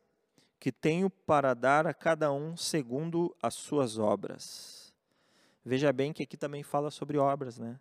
que 0.59 0.71
tenho 0.71 1.09
para 1.09 1.53
dar 1.53 1.85
a 1.85 1.93
cada 1.93 2.31
um 2.31 2.55
segundo 2.55 3.35
as 3.41 3.53
suas 3.55 3.97
obras. 3.97 4.93
Veja 5.63 5.93
bem 5.93 6.11
que 6.11 6.23
aqui 6.23 6.37
também 6.37 6.63
fala 6.63 6.89
sobre 6.89 7.17
obras, 7.17 7.59
né? 7.59 7.79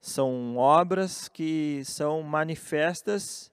São 0.00 0.56
obras 0.56 1.28
que 1.28 1.82
são 1.84 2.22
manifestas 2.22 3.50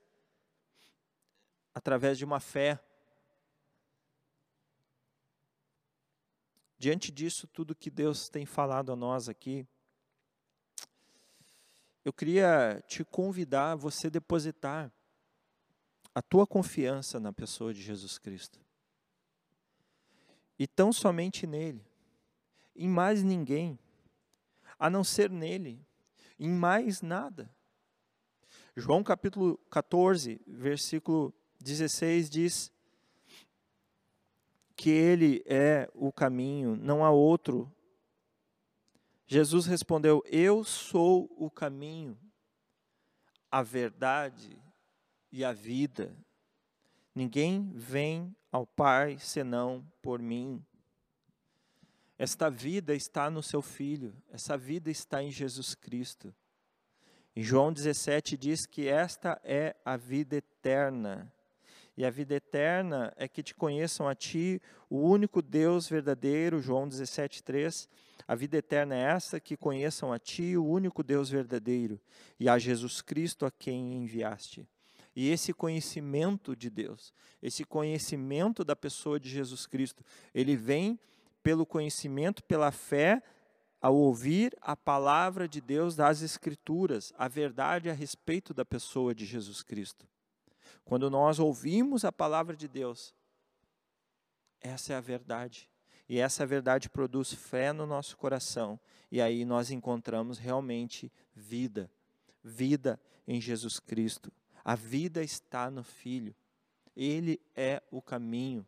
através 1.73 2.17
de 2.17 2.25
uma 2.25 2.39
fé. 2.39 2.79
Diante 6.77 7.11
disso, 7.11 7.47
tudo 7.47 7.75
que 7.75 7.89
Deus 7.89 8.29
tem 8.29 8.45
falado 8.45 8.91
a 8.91 8.95
nós 8.95 9.29
aqui, 9.29 9.65
eu 12.03 12.11
queria 12.11 12.83
te 12.87 13.03
convidar 13.05 13.71
a 13.71 13.75
você 13.75 14.09
depositar 14.09 14.91
a 16.13 16.21
tua 16.21 16.45
confiança 16.45 17.19
na 17.19 17.31
pessoa 17.31 17.73
de 17.73 17.81
Jesus 17.81 18.17
Cristo. 18.17 18.59
E 20.59 20.67
tão 20.67 20.93
somente 20.93 21.47
nele, 21.47 21.83
em 22.75 22.87
mais 22.87 23.23
ninguém, 23.23 23.79
a 24.77 24.89
não 24.89 25.03
ser 25.03 25.29
nele, 25.29 25.83
em 26.37 26.49
mais 26.49 27.01
nada. 27.01 27.49
João 28.75 29.03
capítulo 29.03 29.57
14, 29.69 30.41
versículo 30.45 31.33
16 31.63 32.29
diz 32.29 32.71
que 34.75 34.89
ele 34.89 35.41
é 35.45 35.89
o 35.95 36.11
caminho, 36.11 36.75
não 36.75 37.05
há 37.05 37.09
outro. 37.09 37.71
Jesus 39.25 39.65
respondeu: 39.65 40.21
Eu 40.25 40.63
sou 40.63 41.33
o 41.37 41.49
caminho, 41.49 42.19
a 43.49 43.63
verdade 43.63 44.61
e 45.31 45.43
a 45.45 45.53
vida. 45.53 46.15
Ninguém 47.15 47.71
vem 47.73 48.35
ao 48.51 48.67
Pai 48.67 49.17
senão 49.17 49.87
por 50.01 50.21
mim. 50.21 50.63
Esta 52.17 52.49
vida 52.49 52.93
está 52.93 53.29
no 53.29 53.41
seu 53.41 53.61
Filho, 53.61 54.15
essa 54.29 54.57
vida 54.57 54.91
está 54.91 55.23
em 55.23 55.31
Jesus 55.31 55.75
Cristo. 55.75 56.35
Em 57.35 57.41
João 57.41 57.73
17 57.73 58.37
diz 58.37 58.65
que 58.65 58.87
esta 58.87 59.41
é 59.43 59.75
a 59.83 59.97
vida 59.97 60.35
eterna, 60.35 61.33
e 61.95 62.03
a 62.05 62.09
vida 62.09 62.35
eterna 62.35 63.13
é 63.15 63.27
que 63.27 63.43
te 63.43 63.53
conheçam 63.53 64.07
a 64.07 64.15
ti, 64.15 64.61
o 64.89 64.97
único 64.97 65.41
Deus 65.41 65.87
verdadeiro, 65.87 66.59
João 66.59 66.87
17:3. 66.87 67.87
A 68.27 68.35
vida 68.35 68.57
eterna 68.57 68.95
é 68.95 69.01
essa 69.01 69.39
que 69.39 69.55
conheçam 69.55 70.11
a 70.11 70.17
ti, 70.17 70.57
o 70.57 70.65
único 70.65 71.03
Deus 71.03 71.29
verdadeiro, 71.29 71.99
e 72.39 72.49
a 72.49 72.57
Jesus 72.57 73.01
Cristo 73.01 73.45
a 73.45 73.51
quem 73.51 73.93
enviaste. 73.95 74.67
E 75.15 75.29
esse 75.29 75.53
conhecimento 75.53 76.55
de 76.55 76.69
Deus, 76.69 77.13
esse 77.41 77.63
conhecimento 77.63 78.63
da 78.63 78.75
pessoa 78.75 79.19
de 79.19 79.29
Jesus 79.29 79.67
Cristo, 79.67 80.03
ele 80.33 80.55
vem 80.55 80.99
pelo 81.43 81.65
conhecimento, 81.65 82.43
pela 82.43 82.71
fé, 82.71 83.21
ao 83.79 83.95
ouvir 83.95 84.55
a 84.61 84.75
palavra 84.77 85.47
de 85.47 85.59
Deus 85.59 85.95
das 85.95 86.21
Escrituras, 86.21 87.13
a 87.17 87.27
verdade 87.27 87.89
a 87.89 87.93
respeito 87.93 88.53
da 88.53 88.63
pessoa 88.63 89.13
de 89.13 89.25
Jesus 89.25 89.61
Cristo. 89.61 90.07
Quando 90.85 91.09
nós 91.09 91.39
ouvimos 91.39 92.03
a 92.03 92.11
palavra 92.11 92.55
de 92.55 92.67
Deus, 92.67 93.13
essa 94.61 94.93
é 94.93 94.95
a 94.95 95.01
verdade. 95.01 95.69
E 96.07 96.19
essa 96.19 96.45
verdade 96.45 96.89
produz 96.89 97.33
fé 97.33 97.71
no 97.71 97.85
nosso 97.85 98.17
coração. 98.17 98.79
E 99.11 99.21
aí 99.21 99.45
nós 99.45 99.71
encontramos 99.71 100.37
realmente 100.37 101.11
vida. 101.33 101.89
Vida 102.43 102.99
em 103.27 103.39
Jesus 103.39 103.79
Cristo. 103.79 104.31
A 104.63 104.75
vida 104.75 105.23
está 105.23 105.69
no 105.71 105.83
Filho. 105.83 106.35
Ele 106.95 107.41
é 107.55 107.81
o 107.89 108.01
caminho. 108.01 108.65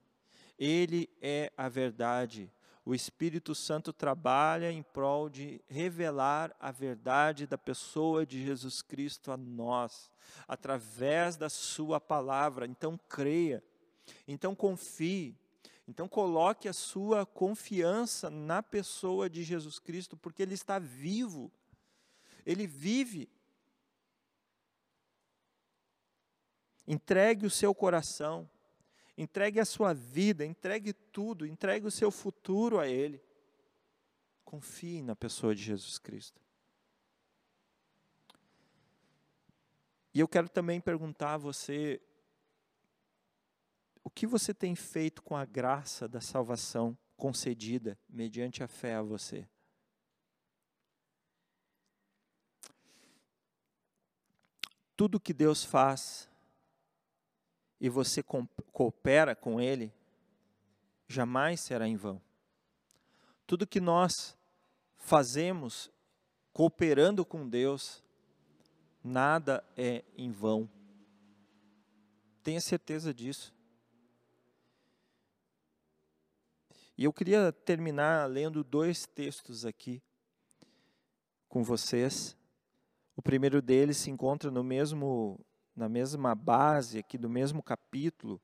Ele 0.58 1.10
é 1.22 1.52
a 1.58 1.68
verdade 1.68 2.52
o 2.86 2.94
Espírito 2.94 3.56
Santo 3.56 3.92
trabalha 3.92 4.72
em 4.72 4.84
prol 4.84 5.28
de 5.28 5.60
revelar 5.68 6.56
a 6.60 6.72
verdade 6.72 7.48
da 7.48 7.58
pessoa 7.58 8.26
de 8.26 8.46
Jesus 8.46 8.84
Cristo 8.84 9.32
a 9.32 9.38
nós, 9.38 10.12
através 10.48 11.36
da 11.36 11.50
Sua 11.50 12.00
palavra. 12.00 12.68
Então, 12.68 13.00
creia, 13.10 13.64
Então 14.28 14.54
confie. 14.54 15.36
Então 15.88 16.08
coloque 16.08 16.68
a 16.68 16.74
sua 16.74 17.26
confiança 17.26 18.30
na 18.30 18.64
pessoa 18.64 19.30
de 19.30 19.44
Jesus 19.44 19.78
Cristo, 19.78 20.18
porque 20.18 20.42
ele 20.42 20.56
está 20.56 20.80
vivo. 20.80 21.52
Ele 22.46 22.66
vive. 22.66 23.30
Entregue 26.88 27.46
o 27.46 27.52
seu 27.52 27.74
coração, 27.74 28.50
entregue 29.18 29.60
a 29.60 29.66
sua 29.66 29.94
vida, 29.94 30.46
entregue 30.46 30.94
tudo, 30.94 31.46
entregue 31.46 31.88
o 31.88 31.92
seu 31.92 32.12
futuro 32.12 32.80
a 32.80 32.88
ele. 32.88 33.22
Confie 34.44 35.02
na 35.02 35.16
pessoa 35.16 35.56
de 35.56 35.64
Jesus 35.64 35.98
Cristo. 35.98 36.42
E 40.14 40.20
eu 40.20 40.28
quero 40.28 40.48
também 40.48 40.80
perguntar 40.80 41.34
a 41.34 41.38
você: 41.38 42.02
o 44.04 44.10
que 44.10 44.28
você 44.28 44.54
tem 44.54 44.76
feito 44.76 45.22
com 45.22 45.36
a 45.36 45.44
graça 45.46 46.08
da 46.08 46.22
salvação 46.22 46.98
concedida 47.18 47.98
mediante 48.08 48.64
a 48.64 48.68
fé 48.68 48.96
a 48.96 49.02
você? 49.02 49.48
Tudo 54.96 55.20
que 55.20 55.34
Deus 55.34 55.66
faz 55.66 56.30
e 57.80 57.90
você 57.90 58.24
coopera 58.24 59.36
com 59.36 59.60
Ele, 59.60 59.94
jamais 61.08 61.62
será 61.62 61.88
em 61.88 61.96
vão. 61.96 62.22
Tudo 63.46 63.68
que 63.68 63.80
nós 63.80 64.36
fazemos 64.98 65.92
cooperando 66.52 67.26
com 67.26 67.48
Deus, 67.48 68.04
nada 69.04 69.64
é 69.78 70.04
em 70.18 70.32
vão. 70.32 70.70
Tenha 72.42 72.62
certeza 72.62 73.14
disso. 73.14 73.54
E 76.98 77.04
eu 77.04 77.12
queria 77.12 77.52
terminar 77.52 78.30
lendo 78.30 78.64
dois 78.64 79.06
textos 79.06 79.66
aqui 79.66 80.02
com 81.50 81.62
vocês. 81.64 82.38
O 83.16 83.22
primeiro 83.22 83.62
deles 83.62 83.98
se 83.98 84.10
encontra 84.10 84.50
no 84.50 84.64
mesmo 84.64 85.40
na 85.76 85.90
mesma 85.90 86.34
base 86.34 86.98
aqui 86.98 87.18
do 87.18 87.30
mesmo 87.30 87.62
capítulo 87.62 88.42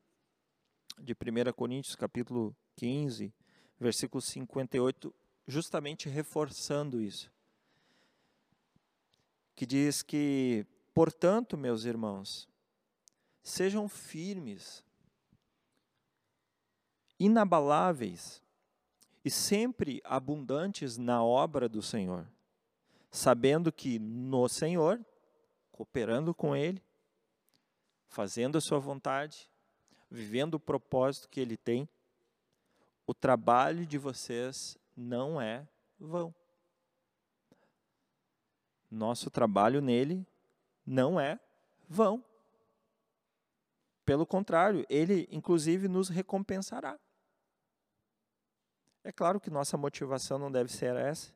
de 0.98 1.14
1 1.14 1.52
Coríntios, 1.54 1.96
capítulo 1.96 2.54
15, 2.76 3.32
versículo 3.80 4.20
58, 4.20 5.14
justamente 5.46 6.08
reforçando 6.08 7.00
isso. 7.00 7.32
Que 9.54 9.64
diz 9.64 10.02
que, 10.02 10.66
portanto, 10.92 11.56
meus 11.56 11.84
irmãos, 11.84 12.48
sejam 13.42 13.88
firmes, 13.88 14.84
inabaláveis 17.18 18.42
e 19.24 19.30
sempre 19.30 20.00
abundantes 20.04 20.98
na 20.98 21.22
obra 21.24 21.68
do 21.68 21.80
Senhor, 21.80 22.26
sabendo 23.10 23.72
que 23.72 23.98
no 23.98 24.48
Senhor, 24.48 25.04
cooperando 25.70 26.34
com 26.34 26.54
Ele, 26.54 26.82
fazendo 28.12 28.58
a 28.58 28.60
sua 28.60 28.78
vontade, 28.78 29.50
vivendo 30.10 30.54
o 30.54 30.60
propósito 30.60 31.30
que 31.30 31.40
ele 31.40 31.56
tem, 31.56 31.88
o 33.06 33.14
trabalho 33.14 33.86
de 33.86 33.96
vocês 33.96 34.76
não 34.94 35.40
é 35.40 35.66
vão. 35.98 36.32
Nosso 38.90 39.30
trabalho 39.30 39.80
nele 39.80 40.26
não 40.84 41.18
é 41.18 41.40
vão. 41.88 42.22
Pelo 44.04 44.26
contrário, 44.26 44.84
ele 44.90 45.26
inclusive 45.32 45.88
nos 45.88 46.10
recompensará. 46.10 47.00
É 49.02 49.10
claro 49.10 49.40
que 49.40 49.48
nossa 49.48 49.78
motivação 49.78 50.38
não 50.38 50.52
deve 50.52 50.70
ser 50.70 50.94
essa, 50.96 51.32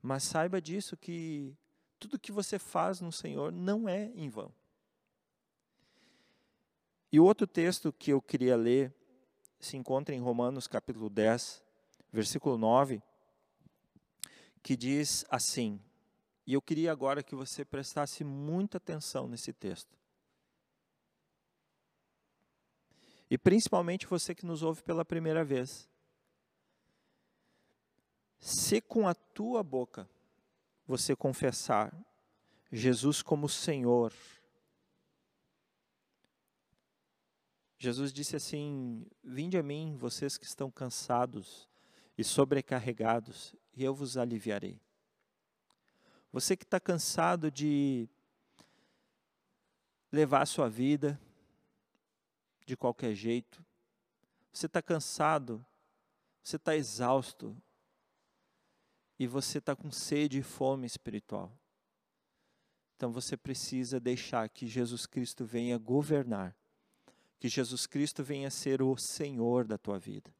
mas 0.00 0.22
saiba 0.22 0.62
disso 0.62 0.96
que 0.96 1.52
tudo 1.98 2.16
que 2.16 2.30
você 2.30 2.60
faz 2.60 3.00
no 3.00 3.10
Senhor 3.10 3.50
não 3.50 3.88
é 3.88 4.04
em 4.14 4.28
vão. 4.28 4.54
E 7.12 7.18
o 7.18 7.24
outro 7.24 7.46
texto 7.46 7.92
que 7.92 8.12
eu 8.12 8.22
queria 8.22 8.56
ler 8.56 8.94
se 9.58 9.76
encontra 9.76 10.14
em 10.14 10.20
Romanos 10.20 10.68
capítulo 10.68 11.10
10, 11.10 11.62
versículo 12.12 12.56
9, 12.56 13.02
que 14.62 14.76
diz 14.76 15.24
assim: 15.28 15.80
E 16.46 16.54
eu 16.54 16.62
queria 16.62 16.92
agora 16.92 17.22
que 17.22 17.34
você 17.34 17.64
prestasse 17.64 18.22
muita 18.22 18.78
atenção 18.78 19.26
nesse 19.26 19.52
texto. 19.52 19.98
E 23.28 23.36
principalmente 23.36 24.06
você 24.06 24.34
que 24.34 24.46
nos 24.46 24.62
ouve 24.62 24.82
pela 24.82 25.04
primeira 25.04 25.44
vez. 25.44 25.88
Se 28.38 28.80
com 28.80 29.06
a 29.06 29.14
tua 29.14 29.62
boca 29.62 30.08
você 30.86 31.14
confessar 31.14 31.92
Jesus 32.72 33.20
como 33.20 33.48
Senhor, 33.48 34.12
Jesus 37.82 38.12
disse 38.12 38.36
assim: 38.36 39.06
Vinde 39.24 39.56
a 39.56 39.62
mim, 39.62 39.96
vocês 39.96 40.36
que 40.36 40.44
estão 40.44 40.70
cansados 40.70 41.66
e 42.16 42.22
sobrecarregados, 42.22 43.56
e 43.74 43.82
eu 43.82 43.94
vos 43.94 44.18
aliviarei. 44.18 44.78
Você 46.30 46.58
que 46.58 46.64
está 46.64 46.78
cansado 46.78 47.50
de 47.50 48.06
levar 50.12 50.42
a 50.42 50.46
sua 50.46 50.68
vida 50.68 51.18
de 52.66 52.76
qualquer 52.76 53.14
jeito, 53.14 53.64
você 54.52 54.66
está 54.66 54.82
cansado, 54.82 55.64
você 56.42 56.56
está 56.56 56.76
exausto, 56.76 57.56
e 59.18 59.26
você 59.26 59.56
está 59.56 59.74
com 59.74 59.90
sede 59.90 60.40
e 60.40 60.42
fome 60.42 60.86
espiritual. 60.86 61.50
Então 62.94 63.10
você 63.10 63.38
precisa 63.38 63.98
deixar 63.98 64.50
que 64.50 64.66
Jesus 64.66 65.06
Cristo 65.06 65.46
venha 65.46 65.78
governar 65.78 66.54
que 67.40 67.48
Jesus 67.48 67.86
Cristo 67.86 68.22
venha 68.22 68.50
ser 68.50 68.82
o 68.82 68.94
Senhor 68.98 69.66
da 69.66 69.78
tua 69.78 69.98
vida, 69.98 70.30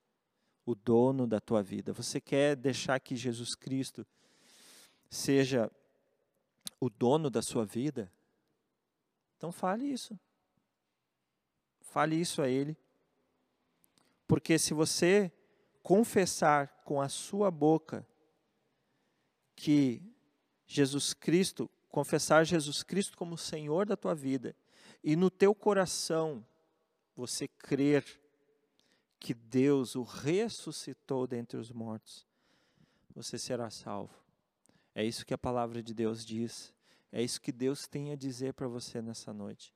o 0.66 0.74
dono 0.74 1.26
da 1.26 1.40
tua 1.40 1.62
vida. 1.62 1.94
Você 1.94 2.20
quer 2.20 2.54
deixar 2.54 3.00
que 3.00 3.16
Jesus 3.16 3.54
Cristo 3.54 4.06
seja 5.08 5.70
o 6.78 6.90
dono 6.90 7.30
da 7.30 7.40
sua 7.40 7.64
vida? 7.64 8.12
Então 9.38 9.50
fale 9.50 9.86
isso. 9.86 10.20
Fale 11.80 12.16
isso 12.16 12.42
a 12.42 12.48
Ele. 12.48 12.76
Porque 14.28 14.58
se 14.58 14.74
você 14.74 15.32
confessar 15.82 16.68
com 16.84 17.00
a 17.00 17.08
sua 17.08 17.50
boca 17.50 18.06
que 19.56 20.02
Jesus 20.66 21.14
Cristo, 21.14 21.68
confessar 21.88 22.44
Jesus 22.44 22.82
Cristo 22.82 23.16
como 23.16 23.38
Senhor 23.38 23.86
da 23.86 23.96
tua 23.96 24.14
vida, 24.14 24.54
e 25.02 25.16
no 25.16 25.30
teu 25.30 25.54
coração 25.54 26.44
você 27.20 27.46
crer 27.46 28.02
que 29.18 29.34
Deus 29.34 29.94
o 29.94 30.02
ressuscitou 30.02 31.26
dentre 31.26 31.58
os 31.58 31.70
mortos, 31.70 32.26
você 33.14 33.38
será 33.38 33.68
salvo. 33.68 34.14
É 34.94 35.04
isso 35.04 35.26
que 35.26 35.34
a 35.34 35.38
palavra 35.38 35.82
de 35.82 35.92
Deus 35.92 36.24
diz. 36.24 36.72
É 37.12 37.22
isso 37.22 37.38
que 37.38 37.52
Deus 37.52 37.86
tem 37.86 38.10
a 38.10 38.16
dizer 38.16 38.54
para 38.54 38.66
você 38.66 39.02
nessa 39.02 39.34
noite. 39.34 39.74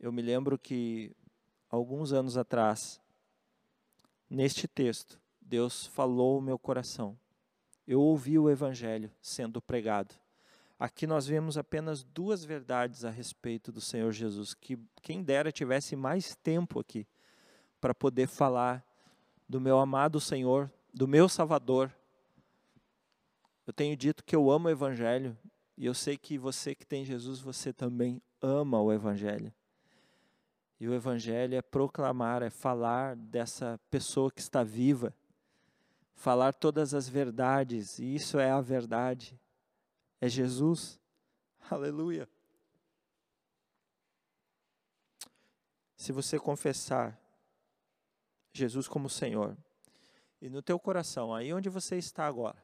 Eu 0.00 0.10
me 0.10 0.22
lembro 0.22 0.58
que 0.58 1.14
alguns 1.68 2.10
anos 2.10 2.38
atrás, 2.38 2.98
neste 4.30 4.66
texto, 4.66 5.20
Deus 5.42 5.86
falou 5.86 6.38
o 6.38 6.42
meu 6.42 6.58
coração. 6.58 7.18
Eu 7.86 8.00
ouvi 8.00 8.38
o 8.38 8.48
evangelho 8.48 9.12
sendo 9.20 9.60
pregado. 9.60 10.14
Aqui 10.78 11.06
nós 11.06 11.26
vemos 11.26 11.56
apenas 11.56 12.02
duas 12.02 12.44
verdades 12.44 13.02
a 13.02 13.10
respeito 13.10 13.72
do 13.72 13.80
Senhor 13.80 14.12
Jesus, 14.12 14.52
que 14.52 14.78
quem 15.00 15.22
dera 15.22 15.50
tivesse 15.50 15.96
mais 15.96 16.36
tempo 16.36 16.78
aqui 16.78 17.06
para 17.80 17.94
poder 17.94 18.26
falar 18.26 18.84
do 19.48 19.58
meu 19.58 19.78
amado 19.78 20.20
Senhor, 20.20 20.70
do 20.92 21.08
meu 21.08 21.30
Salvador. 21.30 21.90
Eu 23.66 23.72
tenho 23.72 23.96
dito 23.96 24.22
que 24.22 24.36
eu 24.36 24.50
amo 24.50 24.68
o 24.68 24.70
Evangelho, 24.70 25.36
e 25.78 25.86
eu 25.86 25.94
sei 25.94 26.18
que 26.18 26.36
você 26.36 26.74
que 26.74 26.86
tem 26.86 27.06
Jesus, 27.06 27.40
você 27.40 27.72
também 27.72 28.20
ama 28.42 28.78
o 28.78 28.92
Evangelho. 28.92 29.52
E 30.78 30.86
o 30.86 30.92
Evangelho 30.92 31.54
é 31.54 31.62
proclamar, 31.62 32.42
é 32.42 32.50
falar 32.50 33.16
dessa 33.16 33.80
pessoa 33.90 34.30
que 34.30 34.42
está 34.42 34.62
viva, 34.62 35.14
falar 36.14 36.52
todas 36.52 36.92
as 36.92 37.08
verdades, 37.08 37.98
e 37.98 38.14
isso 38.14 38.38
é 38.38 38.50
a 38.50 38.60
verdade 38.60 39.40
é 40.20 40.28
Jesus. 40.28 41.00
Aleluia. 41.70 42.28
Se 45.96 46.12
você 46.12 46.38
confessar 46.38 47.20
Jesus 48.52 48.86
como 48.86 49.10
Senhor, 49.10 49.56
e 50.40 50.48
no 50.48 50.62
teu 50.62 50.78
coração, 50.78 51.34
aí 51.34 51.52
onde 51.52 51.68
você 51.68 51.96
está 51.96 52.26
agora, 52.26 52.62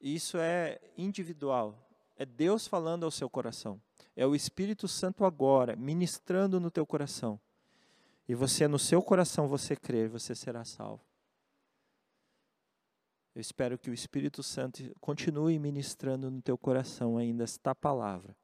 isso 0.00 0.38
é 0.38 0.80
individual, 0.96 1.76
é 2.16 2.26
Deus 2.26 2.66
falando 2.66 3.04
ao 3.04 3.10
seu 3.10 3.30
coração. 3.30 3.80
é 4.14 4.26
o 4.26 4.34
Espírito 4.34 4.88
Santo 4.88 5.24
agora 5.24 5.76
ministrando 5.76 6.58
no 6.58 6.70
teu 6.70 6.84
coração. 6.84 7.40
E 8.28 8.34
você 8.34 8.66
no 8.68 8.78
seu 8.78 9.00
coração 9.00 9.48
você 9.48 9.74
crer, 9.76 10.08
você 10.08 10.34
será 10.34 10.64
salvo. 10.64 11.07
Eu 13.38 13.40
espero 13.40 13.78
que 13.78 13.88
o 13.88 13.94
Espírito 13.94 14.42
Santo 14.42 14.82
continue 15.00 15.60
ministrando 15.60 16.28
no 16.28 16.42
teu 16.42 16.58
coração 16.58 17.16
ainda 17.16 17.44
esta 17.44 17.72
palavra. 17.72 18.36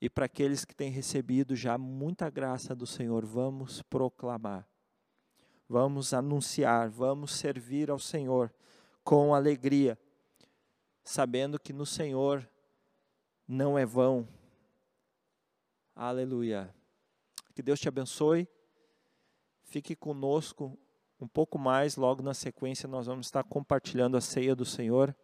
E 0.00 0.10
para 0.10 0.26
aqueles 0.26 0.64
que 0.64 0.74
têm 0.74 0.90
recebido 0.90 1.54
já 1.54 1.78
muita 1.78 2.28
graça 2.28 2.74
do 2.74 2.84
Senhor, 2.84 3.24
vamos 3.24 3.80
proclamar, 3.82 4.68
vamos 5.68 6.12
anunciar, 6.12 6.90
vamos 6.90 7.30
servir 7.36 7.92
ao 7.92 7.98
Senhor 8.00 8.52
com 9.04 9.32
alegria, 9.32 9.96
sabendo 11.04 11.60
que 11.60 11.72
no 11.72 11.86
Senhor 11.86 12.50
não 13.46 13.78
é 13.78 13.86
vão. 13.86 14.26
Aleluia. 15.94 16.74
Que 17.54 17.62
Deus 17.62 17.78
te 17.78 17.86
abençoe. 17.86 18.48
Fique 19.62 19.94
conosco 19.94 20.76
um 21.22 21.28
pouco 21.28 21.56
mais, 21.56 21.94
logo 21.94 22.20
na 22.20 22.34
sequência, 22.34 22.88
nós 22.88 23.06
vamos 23.06 23.26
estar 23.26 23.44
compartilhando 23.44 24.16
a 24.16 24.20
ceia 24.20 24.56
do 24.56 24.64
Senhor. 24.64 25.14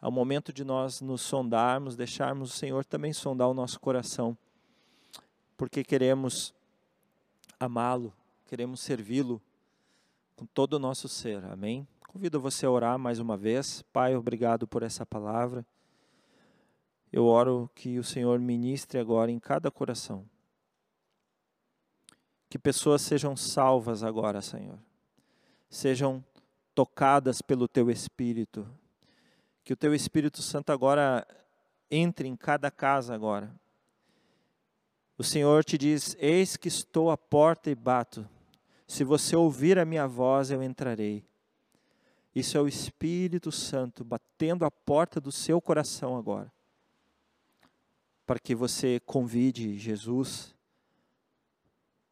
É 0.00 0.06
o 0.06 0.12
momento 0.12 0.52
de 0.52 0.62
nós 0.62 1.00
nos 1.00 1.22
sondarmos, 1.22 1.96
deixarmos 1.96 2.54
o 2.54 2.56
Senhor 2.56 2.84
também 2.84 3.12
sondar 3.12 3.48
o 3.48 3.54
nosso 3.54 3.80
coração, 3.80 4.38
porque 5.56 5.82
queremos 5.82 6.54
amá-lo, 7.58 8.12
queremos 8.46 8.80
servi-lo 8.80 9.42
com 10.36 10.46
todo 10.46 10.74
o 10.74 10.78
nosso 10.78 11.08
ser. 11.08 11.44
Amém? 11.46 11.86
Convido 12.06 12.40
você 12.40 12.64
a 12.64 12.70
orar 12.70 12.96
mais 12.96 13.18
uma 13.18 13.36
vez. 13.36 13.82
Pai, 13.92 14.14
obrigado 14.14 14.68
por 14.68 14.84
essa 14.84 15.04
palavra. 15.04 15.66
Eu 17.12 17.26
oro 17.26 17.68
que 17.74 17.98
o 17.98 18.04
Senhor 18.04 18.38
ministre 18.38 19.00
agora 19.00 19.32
em 19.32 19.40
cada 19.40 19.68
coração. 19.68 20.24
Que 22.48 22.58
pessoas 22.58 23.02
sejam 23.02 23.36
salvas 23.36 24.04
agora, 24.04 24.40
Senhor 24.40 24.78
sejam 25.74 26.24
tocadas 26.74 27.42
pelo 27.42 27.66
teu 27.66 27.90
Espírito. 27.90 28.66
Que 29.64 29.72
o 29.72 29.76
teu 29.76 29.94
Espírito 29.94 30.42
Santo 30.42 30.70
agora 30.70 31.26
entre 31.90 32.28
em 32.28 32.36
cada 32.36 32.70
casa 32.70 33.14
agora. 33.14 33.52
O 35.16 35.24
Senhor 35.24 35.64
te 35.64 35.76
diz: 35.76 36.16
Eis 36.18 36.56
que 36.56 36.68
estou 36.68 37.10
à 37.10 37.16
porta 37.16 37.70
e 37.70 37.74
bato. 37.74 38.28
Se 38.86 39.04
você 39.04 39.34
ouvir 39.34 39.78
a 39.78 39.84
minha 39.84 40.06
voz, 40.06 40.50
eu 40.50 40.62
entrarei. 40.62 41.24
Isso 42.34 42.58
é 42.58 42.60
o 42.60 42.68
Espírito 42.68 43.50
Santo 43.52 44.04
batendo 44.04 44.64
a 44.64 44.70
porta 44.70 45.20
do 45.20 45.32
seu 45.32 45.60
coração 45.60 46.16
agora. 46.16 46.52
Para 48.26 48.38
que 48.38 48.54
você 48.54 49.00
convide 49.00 49.78
Jesus 49.78 50.54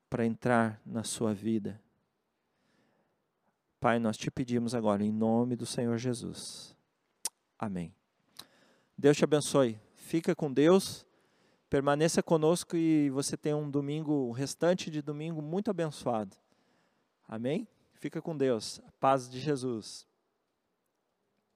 para 0.08 0.26
entrar 0.26 0.80
na 0.84 1.04
sua 1.04 1.34
vida. 1.34 1.80
Pai, 3.82 3.98
nós 3.98 4.16
te 4.16 4.30
pedimos 4.30 4.76
agora, 4.76 5.04
em 5.04 5.10
nome 5.10 5.56
do 5.56 5.66
Senhor 5.66 5.98
Jesus. 5.98 6.72
Amém. 7.58 7.92
Deus 8.96 9.16
te 9.16 9.24
abençoe. 9.24 9.76
Fica 9.96 10.36
com 10.36 10.52
Deus, 10.52 11.04
permaneça 11.68 12.22
conosco 12.22 12.76
e 12.76 13.10
você 13.10 13.36
tenha 13.36 13.56
um 13.56 13.68
domingo, 13.68 14.12
o 14.12 14.30
restante 14.30 14.88
de 14.88 15.02
domingo 15.02 15.42
muito 15.42 15.68
abençoado. 15.68 16.36
Amém? 17.26 17.66
Fica 17.94 18.22
com 18.22 18.36
Deus. 18.36 18.80
Paz 19.00 19.28
de 19.28 19.40
Jesus. 19.40 20.06